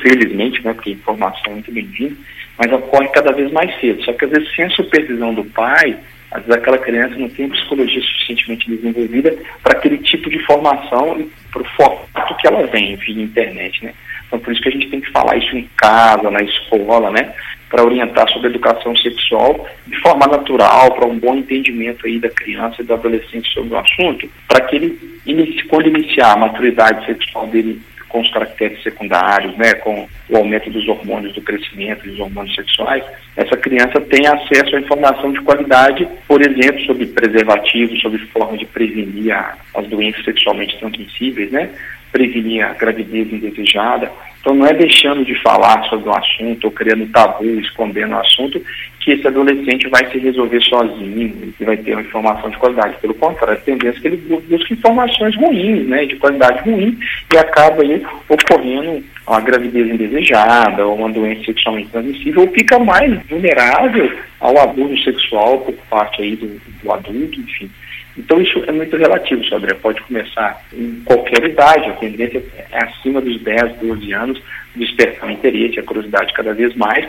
felizmente, 0.00 0.64
né? 0.64 0.72
Porque 0.72 0.92
informação 0.92 1.46
é 1.46 1.50
muito 1.54 1.72
bem-vinda, 1.72 2.14
mas 2.56 2.72
ocorre 2.72 3.08
cada 3.08 3.32
vez 3.32 3.50
mais 3.50 3.74
cedo. 3.80 4.04
Só 4.04 4.12
que 4.12 4.24
às 4.24 4.30
vezes 4.30 4.54
sem 4.54 4.66
a 4.66 4.70
supervisão 4.70 5.34
do 5.34 5.44
pai, 5.46 5.98
às 6.30 6.44
vezes 6.44 6.56
aquela 6.56 6.78
criança 6.78 7.16
não 7.16 7.28
tem 7.28 7.48
psicologia 7.48 8.00
suficientemente 8.00 8.70
desenvolvida 8.70 9.36
para 9.64 9.76
aquele 9.76 9.98
tipo 9.98 10.30
de 10.30 10.38
formação 10.46 11.18
e 11.18 11.28
para 11.50 11.62
o 11.62 11.68
formato 11.76 12.36
que 12.36 12.46
ela 12.46 12.64
vem 12.68 12.94
via 12.94 13.24
internet, 13.24 13.84
né? 13.84 13.92
Então 14.30 14.38
por 14.38 14.52
isso 14.52 14.62
que 14.62 14.68
a 14.68 14.72
gente 14.72 14.88
tem 14.88 15.00
que 15.00 15.10
falar 15.10 15.36
isso 15.36 15.56
em 15.56 15.68
casa, 15.76 16.30
na 16.30 16.40
escola, 16.40 17.10
né? 17.10 17.34
para 17.70 17.84
orientar 17.84 18.28
sobre 18.30 18.48
educação 18.48 18.94
sexual 18.96 19.66
de 19.86 19.96
forma 20.00 20.26
natural, 20.26 20.92
para 20.92 21.06
um 21.06 21.18
bom 21.18 21.36
entendimento 21.36 22.04
aí 22.04 22.18
da 22.18 22.28
criança 22.28 22.82
e 22.82 22.84
do 22.84 22.92
adolescente 22.92 23.48
sobre 23.54 23.72
o 23.72 23.78
assunto, 23.78 24.28
para 24.48 24.60
que 24.62 24.76
ele, 24.76 25.20
inicie, 25.24 25.62
quando 25.64 25.86
iniciar 25.86 26.32
a 26.32 26.36
maturidade 26.36 27.06
sexual 27.06 27.46
dele 27.46 27.80
com 28.08 28.20
os 28.20 28.30
caracteres 28.32 28.82
secundários, 28.82 29.56
né, 29.56 29.72
com 29.74 30.08
o 30.28 30.36
aumento 30.36 30.68
dos 30.68 30.88
hormônios 30.88 31.32
do 31.32 31.40
crescimento, 31.40 32.08
dos 32.08 32.18
hormônios 32.18 32.56
sexuais, 32.56 33.04
essa 33.36 33.56
criança 33.56 34.00
tem 34.00 34.26
acesso 34.26 34.74
à 34.74 34.80
informação 34.80 35.32
de 35.32 35.40
qualidade, 35.42 36.08
por 36.26 36.42
exemplo, 36.42 36.84
sobre 36.86 37.06
preservativos, 37.06 38.00
sobre 38.00 38.18
forma 38.26 38.58
de 38.58 38.66
prevenir 38.66 39.32
as 39.32 39.86
doenças 39.86 40.24
sexualmente 40.24 40.76
transmissíveis, 40.80 41.52
né, 41.52 41.70
prevenir 42.12 42.64
a 42.64 42.74
gravidez 42.74 43.32
indesejada. 43.32 44.10
Então 44.40 44.54
não 44.54 44.66
é 44.66 44.72
deixando 44.72 45.24
de 45.24 45.34
falar 45.42 45.84
sobre 45.84 46.08
o 46.08 46.14
assunto 46.14 46.64
ou 46.64 46.70
criando 46.70 47.06
tabu, 47.08 47.44
escondendo 47.44 48.14
o 48.14 48.18
assunto, 48.20 48.60
que 49.00 49.12
esse 49.12 49.26
adolescente 49.26 49.88
vai 49.88 50.10
se 50.10 50.18
resolver 50.18 50.60
sozinho 50.62 51.54
e 51.58 51.64
vai 51.64 51.76
ter 51.76 51.92
uma 51.92 52.02
informação 52.02 52.48
de 52.50 52.56
qualidade. 52.56 52.96
Pelo 53.00 53.14
contrário, 53.14 53.54
a 53.54 53.56
tendência 53.56 53.98
é 53.98 54.00
que 54.00 54.08
ele 54.08 54.40
busca 54.48 54.72
informações 54.72 55.36
ruins, 55.36 55.86
né, 55.86 56.04
de 56.06 56.16
qualidade 56.16 56.68
ruim, 56.68 56.98
e 57.32 57.38
acaba 57.38 57.82
aí 57.82 58.02
ocorrendo 58.28 59.02
uma 59.26 59.40
gravidez 59.40 59.88
indesejada 59.88 60.86
ou 60.86 60.96
uma 60.96 61.10
doença 61.10 61.44
sexualmente 61.44 61.88
transmissível, 61.90 62.42
ou 62.42 62.48
fica 62.48 62.78
mais 62.78 63.18
vulnerável 63.26 64.18
ao 64.40 64.58
abuso 64.58 65.02
sexual 65.02 65.58
por 65.60 65.74
parte 65.88 66.22
aí 66.22 66.36
do, 66.36 66.60
do 66.82 66.92
adulto, 66.92 67.40
enfim. 67.40 67.70
Então 68.16 68.40
isso 68.40 68.62
é 68.66 68.72
muito 68.72 68.96
relativo, 68.96 69.44
Sodré. 69.44 69.74
Pode 69.74 70.00
começar 70.02 70.62
em 70.72 71.00
qualquer 71.04 71.44
idade, 71.44 71.90
a 71.90 71.94
tendência 71.94 72.42
é 72.72 72.84
acima 72.84 73.20
dos 73.20 73.40
10, 73.40 73.76
12 73.76 74.12
anos, 74.12 74.42
despertar 74.74 75.28
o 75.28 75.32
interesse, 75.32 75.80
a 75.80 75.82
curiosidade 75.82 76.32
cada 76.32 76.52
vez 76.52 76.74
mais, 76.74 77.06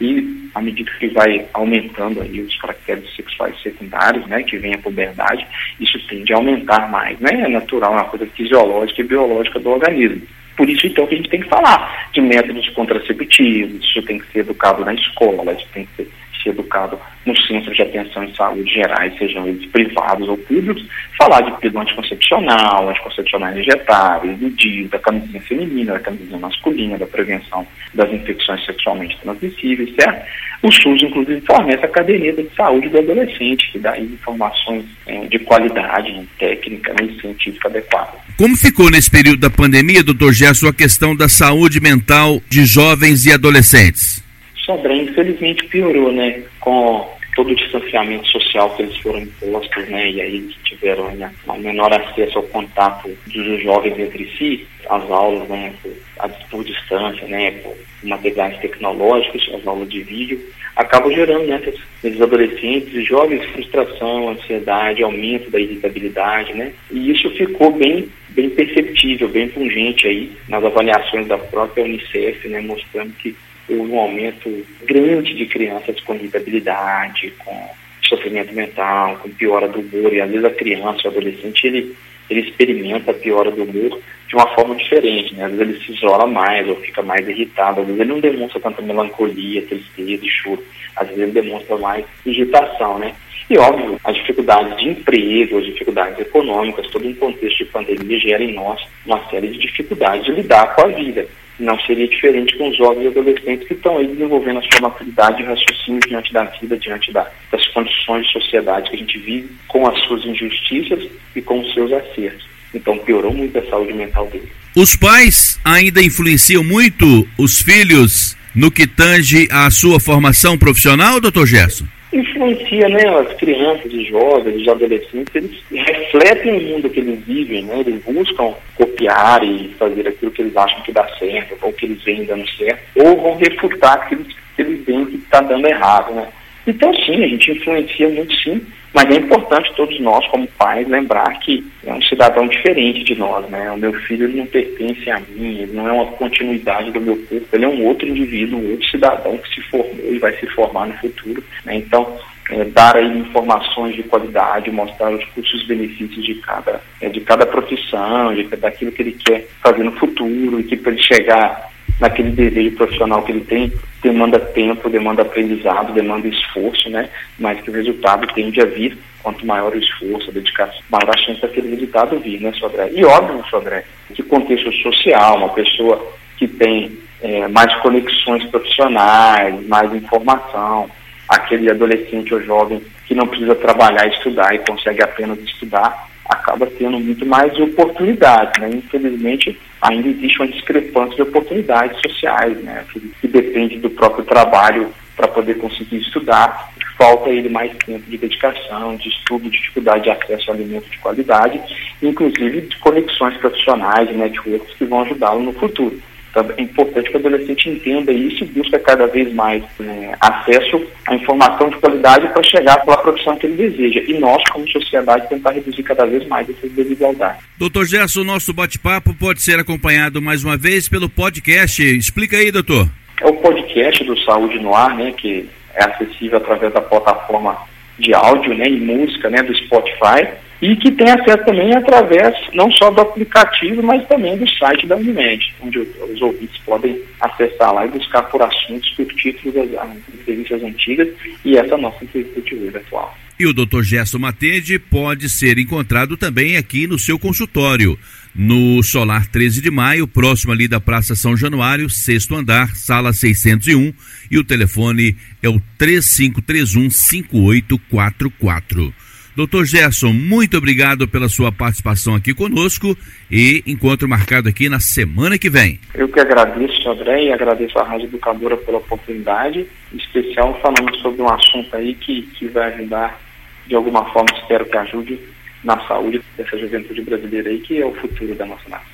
e 0.00 0.50
à 0.54 0.60
medida 0.60 0.90
que 0.98 1.08
vai 1.08 1.46
aumentando 1.52 2.20
aí 2.20 2.40
os 2.40 2.56
caracteres 2.56 3.14
sexuais 3.14 3.60
secundários, 3.62 4.26
né, 4.26 4.42
que 4.42 4.56
vem 4.56 4.74
a 4.74 4.78
puberdade, 4.78 5.46
isso 5.80 5.98
tende 6.06 6.32
a 6.32 6.36
aumentar 6.36 6.90
mais, 6.90 7.18
né? 7.20 7.30
É 7.42 7.48
natural, 7.48 7.92
é 7.92 7.96
uma 7.96 8.04
coisa 8.04 8.26
fisiológica 8.26 9.00
e 9.00 9.04
biológica 9.04 9.58
do 9.58 9.70
organismo. 9.70 10.22
Por 10.56 10.68
isso, 10.68 10.86
então, 10.86 11.06
que 11.06 11.14
a 11.14 11.16
gente 11.16 11.30
tem 11.30 11.40
que 11.40 11.48
falar 11.48 12.08
de 12.12 12.20
métodos 12.20 12.68
contraceptivos, 12.70 13.84
isso 13.84 14.02
tem 14.02 14.18
que 14.18 14.26
ser 14.32 14.40
educado 14.40 14.84
na 14.84 14.94
escola, 14.94 15.52
isso 15.52 15.66
tem 15.72 15.84
que 15.86 16.04
ser 16.04 16.10
ser 16.44 16.50
educado 16.50 17.00
nos 17.24 17.33
centros 17.54 17.76
de 17.76 17.82
atenção 17.82 18.24
em 18.24 18.34
saúde 18.34 18.72
gerais, 18.72 19.16
sejam 19.16 19.46
eles 19.46 19.64
privados 19.66 20.28
ou 20.28 20.36
públicos, 20.36 20.84
falar 21.16 21.40
de 21.42 21.56
pílula 21.60 21.82
anticoncepcional, 21.82 22.88
anticoncepcionais 22.88 23.56
injetáveis, 23.56 24.38
do 24.38 24.50
DIU, 24.50 24.88
da 24.88 24.98
camisinha 24.98 25.40
feminina, 25.42 25.92
da 25.92 26.00
camisinha 26.00 26.38
masculina, 26.38 26.98
da 26.98 27.06
prevenção 27.06 27.66
das 27.94 28.12
infecções 28.12 28.64
sexualmente 28.64 29.16
transmissíveis, 29.20 29.94
certo? 29.94 30.26
O 30.62 30.72
SUS, 30.72 31.02
inclusive, 31.02 31.40
fornece 31.42 31.84
a 31.84 31.88
caderneta 31.88 32.42
de 32.42 32.48
saúde 32.54 32.88
do 32.88 32.98
adolescente, 32.98 33.70
que 33.70 33.78
dá 33.78 33.98
informações 33.98 34.84
é, 35.06 35.26
de 35.26 35.38
qualidade 35.40 36.26
técnica 36.38 36.92
né, 36.94 37.06
e 37.06 37.20
científica 37.20 37.68
adequada. 37.68 38.12
Como 38.38 38.56
ficou 38.56 38.90
nesse 38.90 39.10
período 39.10 39.40
da 39.40 39.50
pandemia, 39.50 40.02
doutor 40.02 40.32
Gerson, 40.32 40.68
a 40.68 40.72
questão 40.72 41.14
da 41.14 41.28
saúde 41.28 41.80
mental 41.80 42.40
de 42.48 42.64
jovens 42.64 43.26
e 43.26 43.32
adolescentes? 43.32 44.24
Sodré, 44.64 44.96
infelizmente, 44.96 45.64
piorou, 45.66 46.10
né? 46.10 46.42
Com 46.58 47.13
todo 47.34 47.50
o 47.50 47.54
distanciamento 47.54 48.26
social 48.28 48.70
que 48.70 48.82
eles 48.82 48.96
foram 48.98 49.20
impostos, 49.20 49.88
né? 49.88 50.10
E 50.10 50.20
aí 50.20 50.36
eles 50.36 50.54
tiveram 50.64 51.10
né, 51.12 51.32
um 51.48 51.58
menor 51.58 51.92
acesso 51.92 52.38
ao 52.38 52.44
contato 52.44 53.10
dos 53.26 53.62
jovens 53.62 53.98
entre 53.98 54.24
si, 54.36 54.66
as 54.88 55.10
aulas, 55.10 55.48
né? 55.48 55.72
Por, 55.82 56.30
por 56.50 56.64
distância, 56.64 57.26
né? 57.26 57.50
Por 57.50 57.76
materiais 58.02 58.58
tecnológicos, 58.58 59.50
as 59.54 59.66
aulas 59.66 59.88
de 59.88 60.02
vídeo, 60.02 60.40
acabam 60.76 61.12
gerando, 61.12 61.46
né? 61.46 61.60
Esses 62.02 62.20
adolescentes 62.20 62.94
e 62.94 63.02
jovens 63.02 63.44
frustração, 63.46 64.28
ansiedade, 64.30 65.02
aumento 65.02 65.50
da 65.50 65.60
irritabilidade, 65.60 66.54
né? 66.54 66.72
E 66.90 67.10
isso 67.10 67.30
ficou 67.30 67.72
bem 67.72 68.08
bem 68.30 68.50
perceptível, 68.50 69.28
bem 69.28 69.48
pungente 69.48 70.08
aí 70.08 70.32
nas 70.48 70.64
avaliações 70.64 71.26
da 71.28 71.38
própria 71.38 71.84
Unicef, 71.84 72.48
né, 72.48 72.60
mostrando 72.60 73.12
que 73.12 73.34
um 73.68 73.98
aumento 73.98 74.64
grande 74.84 75.34
de 75.34 75.46
crianças 75.46 76.00
com 76.00 76.14
irritabilidade, 76.14 77.32
com 77.38 77.68
sofrimento 78.02 78.54
mental, 78.54 79.16
com 79.16 79.30
piora 79.30 79.68
do 79.68 79.80
humor, 79.80 80.12
e 80.12 80.20
às 80.20 80.30
vezes 80.30 80.44
a 80.44 80.50
criança, 80.50 81.08
o 81.08 81.10
adolescente, 81.10 81.66
ele, 81.66 81.96
ele 82.28 82.40
experimenta 82.40 83.10
a 83.10 83.14
piora 83.14 83.50
do 83.50 83.62
humor 83.62 84.00
de 84.28 84.34
uma 84.34 84.46
forma 84.54 84.74
diferente, 84.74 85.34
né? 85.34 85.44
Às 85.44 85.52
vezes 85.52 85.68
ele 85.68 85.84
se 85.84 85.92
isola 85.92 86.26
mais 86.26 86.68
ou 86.68 86.76
fica 86.76 87.02
mais 87.02 87.26
irritado, 87.28 87.80
às 87.80 87.86
vezes 87.86 88.00
ele 88.00 88.12
não 88.12 88.20
demonstra 88.20 88.60
tanta 88.60 88.82
melancolia, 88.82 89.62
tristeza 89.62 90.24
e 90.24 90.28
choro, 90.28 90.62
às 90.96 91.08
vezes 91.08 91.22
ele 91.22 91.32
demonstra 91.32 91.76
mais 91.78 92.04
irritação, 92.26 92.98
né? 92.98 93.14
E 93.48 93.58
óbvio, 93.58 94.00
as 94.04 94.16
dificuldades 94.16 94.76
de 94.78 94.88
emprego, 94.88 95.58
as 95.58 95.66
dificuldades 95.66 96.18
econômicas, 96.18 96.88
todo 96.88 97.06
um 97.06 97.14
contexto 97.14 97.58
de 97.58 97.64
pandemia 97.66 98.18
gera 98.18 98.42
em 98.42 98.54
nós 98.54 98.80
uma 99.04 99.22
série 99.28 99.48
de 99.48 99.58
dificuldades 99.58 100.24
de 100.24 100.32
lidar 100.32 100.74
com 100.74 100.82
a 100.82 100.86
vida. 100.88 101.26
Não 101.58 101.78
seria 101.80 102.08
diferente 102.08 102.56
com 102.56 102.68
os 102.68 102.76
jovens 102.76 103.04
e 103.04 103.08
adolescentes 103.08 103.68
que 103.68 103.74
estão 103.74 103.98
aí 103.98 104.08
desenvolvendo 104.08 104.58
a 104.58 104.62
sua 104.62 104.88
maturidade 104.88 105.42
e 105.42 105.46
raciocínio 105.46 106.00
diante 106.00 106.32
da 106.32 106.44
vida, 106.44 106.76
diante 106.76 107.12
da, 107.12 107.30
das 107.50 107.66
condições 107.68 108.26
de 108.26 108.32
sociedade 108.32 108.90
que 108.90 108.96
a 108.96 108.98
gente 108.98 109.18
vive, 109.18 109.48
com 109.68 109.86
as 109.86 109.98
suas 110.04 110.24
injustiças 110.24 111.08
e 111.34 111.40
com 111.40 111.60
os 111.60 111.72
seus 111.72 111.92
acertos. 111.92 112.44
Então 112.74 112.98
piorou 112.98 113.32
muito 113.32 113.56
a 113.56 113.66
saúde 113.66 113.92
mental 113.92 114.26
dele. 114.26 114.50
Os 114.74 114.96
pais 114.96 115.60
ainda 115.64 116.02
influenciam 116.02 116.64
muito 116.64 117.28
os 117.38 117.62
filhos 117.62 118.36
no 118.54 118.70
que 118.70 118.86
tange 118.86 119.48
a 119.50 119.70
sua 119.70 120.00
formação 120.00 120.58
profissional, 120.58 121.20
doutor 121.20 121.46
Gerson? 121.46 121.86
Influencia, 122.14 122.88
né, 122.88 123.08
as 123.18 123.32
crianças, 123.34 123.92
os 123.92 124.06
jovens, 124.08 124.62
os 124.62 124.68
adolescentes, 124.68 125.34
eles 125.34 125.62
refletem 125.70 126.56
o 126.56 126.62
mundo 126.62 126.90
que 126.90 127.00
eles 127.00 127.20
vivem, 127.24 127.64
né, 127.64 127.80
eles 127.80 128.02
buscam 128.04 128.54
copiar 128.76 129.42
e 129.42 129.74
fazer 129.78 130.08
aquilo 130.08 130.30
que 130.30 130.42
eles 130.42 130.56
acham 130.56 130.80
que 130.82 130.92
dá 130.92 131.06
certo, 131.18 131.56
ou 131.62 131.72
que 131.72 131.86
eles 131.86 132.02
veem 132.02 132.24
dando 132.24 132.48
certo, 132.50 132.82
ou 132.96 133.16
vão 133.20 133.36
refutar 133.36 133.94
aquilo 133.94 134.24
que 134.24 134.62
eles 134.62 134.84
veem 134.84 135.06
que 135.06 135.16
está 135.16 135.40
dando 135.40 135.66
errado, 135.66 136.14
né. 136.14 136.28
Então, 136.66 136.94
sim, 136.94 137.22
a 137.22 137.28
gente 137.28 137.52
influencia 137.52 138.08
muito, 138.08 138.34
sim, 138.36 138.64
mas 138.94 139.10
é 139.10 139.18
importante 139.18 139.74
todos 139.74 139.98
nós, 140.00 140.26
como 140.28 140.46
pais, 140.56 140.88
lembrar 140.88 141.38
que 141.40 141.64
é 141.84 141.92
um 141.92 142.00
cidadão 142.02 142.46
diferente 142.46 143.02
de 143.02 143.14
nós, 143.16 143.48
né? 143.50 143.70
O 143.72 143.76
meu 143.76 143.92
filho 143.92 144.28
não 144.28 144.46
pertence 144.46 145.10
a 145.10 145.18
mim, 145.18 145.58
ele 145.58 145.72
não 145.72 145.88
é 145.88 145.92
uma 145.92 146.06
continuidade 146.12 146.92
do 146.92 147.00
meu 147.00 147.16
corpo, 147.16 147.48
ele 147.52 147.64
é 147.64 147.68
um 147.68 147.84
outro 147.84 148.08
indivíduo, 148.08 148.60
um 148.60 148.70
outro 148.70 148.88
cidadão 148.88 149.36
que 149.36 149.54
se 149.54 149.60
formou 149.62 150.12
e 150.12 150.18
vai 150.18 150.32
se 150.36 150.46
formar 150.48 150.86
no 150.86 150.94
futuro. 150.94 151.42
Né? 151.64 151.76
Então, 151.76 152.16
é, 152.50 152.64
dar 152.64 152.96
aí 152.96 153.18
informações 153.18 153.96
de 153.96 154.02
qualidade, 154.04 154.70
mostrar 154.70 155.10
os 155.10 155.24
custos 155.26 155.62
e 155.62 155.66
benefícios 155.66 156.24
de 156.24 156.34
cada, 156.36 156.80
é, 157.00 157.08
de 157.08 157.20
cada 157.20 157.44
profissão, 157.44 158.34
de, 158.34 158.44
daquilo 158.44 158.92
que 158.92 159.02
ele 159.02 159.12
quer 159.12 159.46
fazer 159.60 159.82
no 159.82 159.92
futuro, 159.92 160.60
e 160.60 160.64
que 160.64 160.76
para 160.76 160.92
ele 160.92 161.02
chegar 161.02 161.73
naquele 162.00 162.30
desejo 162.30 162.76
profissional 162.76 163.22
que 163.22 163.32
ele 163.32 163.42
tem, 163.42 163.72
demanda 164.02 164.38
tempo, 164.38 164.90
demanda 164.90 165.22
aprendizado, 165.22 165.92
demanda 165.92 166.28
esforço, 166.28 166.88
né? 166.90 167.08
Mas 167.38 167.60
que 167.60 167.70
o 167.70 167.72
resultado 167.72 168.26
tende 168.34 168.60
a 168.60 168.64
vir, 168.64 168.98
quanto 169.22 169.46
maior 169.46 169.72
o 169.72 169.78
esforço, 169.78 170.30
a 170.30 170.32
dedicação, 170.32 170.80
maior 170.90 171.10
a 171.14 171.18
chance 171.18 171.40
daquele 171.40 171.70
resultado 171.70 172.18
vir, 172.18 172.40
né, 172.40 172.52
Sodré? 172.52 172.90
E 172.94 173.04
óbvio, 173.04 173.44
Sodré, 173.48 173.84
que 174.12 174.22
contexto 174.22 174.72
social, 174.82 175.36
uma 175.36 175.48
pessoa 175.50 176.04
que 176.36 176.46
tem 176.48 176.98
é, 177.22 177.48
mais 177.48 177.74
conexões 177.76 178.44
profissionais, 178.44 179.66
mais 179.66 179.94
informação, 179.94 180.90
aquele 181.28 181.70
adolescente 181.70 182.34
ou 182.34 182.42
jovem 182.42 182.82
que 183.06 183.14
não 183.14 183.26
precisa 183.26 183.54
trabalhar 183.54 184.06
e 184.06 184.10
estudar 184.10 184.54
e 184.54 184.58
consegue 184.58 185.02
apenas 185.02 185.38
estudar, 185.40 186.08
acaba 186.28 186.66
tendo 186.66 186.98
muito 186.98 187.26
mais 187.26 187.56
oportunidades, 187.58 188.60
né? 188.60 188.70
Infelizmente, 188.72 189.58
ainda 189.80 190.08
existe 190.08 190.38
uma 190.38 190.48
discrepância 190.48 191.16
de 191.16 191.22
oportunidades 191.22 192.00
sociais, 192.00 192.56
né? 192.62 192.84
Que, 192.92 193.00
que 193.00 193.28
depende 193.28 193.78
do 193.78 193.90
próprio 193.90 194.24
trabalho 194.24 194.90
para 195.16 195.28
poder 195.28 195.54
conseguir 195.54 195.98
estudar. 195.98 196.72
Falta 196.96 197.28
ele 197.28 197.48
mais 197.48 197.76
tempo 197.78 198.08
de 198.08 198.16
dedicação, 198.16 198.96
de 198.96 199.08
estudo, 199.08 199.50
dificuldade 199.50 200.04
de 200.04 200.10
acesso 200.10 200.50
a 200.50 200.54
alimentos 200.54 200.90
de 200.90 200.98
qualidade, 200.98 201.60
inclusive 202.02 202.62
de 202.62 202.76
conexões 202.78 203.36
profissionais 203.36 204.08
e 204.08 204.12
networks 204.12 204.74
que 204.76 204.84
vão 204.84 205.02
ajudá-lo 205.02 205.42
no 205.42 205.52
futuro. 205.52 206.00
Então, 206.34 206.50
é 206.56 206.62
importante 206.62 207.08
que 207.08 207.16
o 207.16 207.20
adolescente 207.20 207.70
entenda 207.70 208.12
isso 208.12 208.42
e 208.42 208.46
busque 208.48 208.76
cada 208.80 209.06
vez 209.06 209.32
mais 209.32 209.62
né, 209.78 210.14
acesso 210.20 210.84
à 211.06 211.14
informação 211.14 211.70
de 211.70 211.76
qualidade 211.76 212.26
para 212.28 212.42
chegar 212.42 212.84
pela 212.84 212.96
profissão 212.96 213.36
que 213.36 213.46
ele 213.46 213.68
deseja. 213.68 214.00
E 214.08 214.18
nós, 214.18 214.42
como 214.50 214.68
sociedade, 214.68 215.28
tentar 215.28 215.52
reduzir 215.52 215.84
cada 215.84 216.04
vez 216.04 216.26
mais 216.26 216.50
essas 216.50 216.72
desigualdades. 216.72 217.40
Doutor 217.56 217.86
Gerson, 217.86 218.22
o 218.22 218.24
nosso 218.24 218.52
bate-papo 218.52 219.14
pode 219.14 219.42
ser 219.42 219.60
acompanhado 219.60 220.20
mais 220.20 220.42
uma 220.42 220.56
vez 220.56 220.88
pelo 220.88 221.08
podcast. 221.08 221.82
Explica 221.82 222.36
aí, 222.36 222.50
doutor. 222.50 222.88
É 223.20 223.28
o 223.28 223.34
podcast 223.34 224.02
do 224.02 224.18
Saúde 224.24 224.58
no 224.58 224.74
Ar, 224.74 224.96
né, 224.96 225.12
que 225.16 225.48
é 225.76 225.84
acessível 225.84 226.38
através 226.38 226.72
da 226.72 226.80
plataforma 226.80 227.56
de 227.96 228.12
áudio 228.12 228.54
né, 228.54 228.66
e 228.68 228.80
música 228.80 229.30
né, 229.30 229.40
do 229.40 229.54
Spotify 229.54 230.26
e 230.64 230.74
que 230.76 230.90
tem 230.92 231.10
acesso 231.10 231.44
também 231.44 231.74
através 231.74 232.34
não 232.54 232.72
só 232.72 232.90
do 232.90 233.02
aplicativo, 233.02 233.82
mas 233.82 234.02
também 234.06 234.38
do 234.38 234.48
site 234.48 234.86
da 234.86 234.96
Unimed, 234.96 235.54
onde 235.60 235.78
os 235.78 236.22
ouvintes 236.22 236.56
podem 236.64 236.98
acessar 237.20 237.74
lá 237.74 237.84
e 237.84 237.90
buscar 237.90 238.22
por 238.22 238.40
assuntos, 238.40 238.88
por 238.92 239.04
títulos 239.08 239.70
das 239.70 239.90
entrevistas 240.14 240.62
antigas 240.62 241.08
e 241.44 241.58
essa 241.58 241.76
nossa 241.76 242.02
entrevista 242.02 242.40
de 242.40 242.54
hoje 242.54 242.78
atual. 242.78 243.14
E 243.38 243.46
o 243.46 243.52
Dr. 243.52 243.82
Gerson 243.82 244.18
Matede 244.18 244.78
pode 244.78 245.28
ser 245.28 245.58
encontrado 245.58 246.16
também 246.16 246.56
aqui 246.56 246.86
no 246.86 246.98
seu 246.98 247.18
consultório, 247.18 247.98
no 248.34 248.82
Solar 248.82 249.26
13 249.26 249.60
de 249.60 249.70
Maio, 249.70 250.08
próximo 250.08 250.52
ali 250.52 250.66
da 250.66 250.80
Praça 250.80 251.14
São 251.14 251.36
Januário, 251.36 251.90
sexto 251.90 252.34
andar, 252.34 252.74
sala 252.74 253.12
601, 253.12 253.92
e 254.30 254.38
o 254.38 254.44
telefone 254.44 255.14
é 255.42 255.48
o 255.48 255.60
3531 255.76 256.88
5844. 256.88 259.03
Doutor 259.36 259.64
Gerson, 259.64 260.12
muito 260.12 260.56
obrigado 260.56 261.08
pela 261.08 261.28
sua 261.28 261.50
participação 261.50 262.14
aqui 262.14 262.32
conosco 262.32 262.96
e 263.28 263.64
encontro 263.66 264.08
marcado 264.08 264.48
aqui 264.48 264.68
na 264.68 264.78
semana 264.78 265.36
que 265.36 265.50
vem. 265.50 265.80
Eu 265.92 266.08
que 266.08 266.20
agradeço, 266.20 266.88
André, 266.88 267.24
e 267.24 267.32
agradeço 267.32 267.76
a 267.80 267.82
Rádio 267.82 268.06
Educadora 268.06 268.56
pela 268.56 268.78
oportunidade, 268.78 269.66
em 269.92 269.96
especial 269.96 270.56
falando 270.62 270.94
sobre 270.98 271.20
um 271.20 271.28
assunto 271.28 271.74
aí 271.74 271.94
que, 271.94 272.22
que 272.22 272.46
vai 272.46 272.72
ajudar, 272.74 273.20
de 273.66 273.74
alguma 273.74 274.04
forma, 274.12 274.28
espero 274.38 274.66
que 274.66 274.76
ajude 274.76 275.18
na 275.64 275.80
saúde 275.88 276.22
dessa 276.36 276.56
juventude 276.56 277.02
brasileira 277.02 277.50
aí, 277.50 277.58
que 277.58 277.82
é 277.82 277.84
o 277.84 277.94
futuro 277.94 278.36
da 278.36 278.46
nossa 278.46 278.68
nação. 278.68 278.93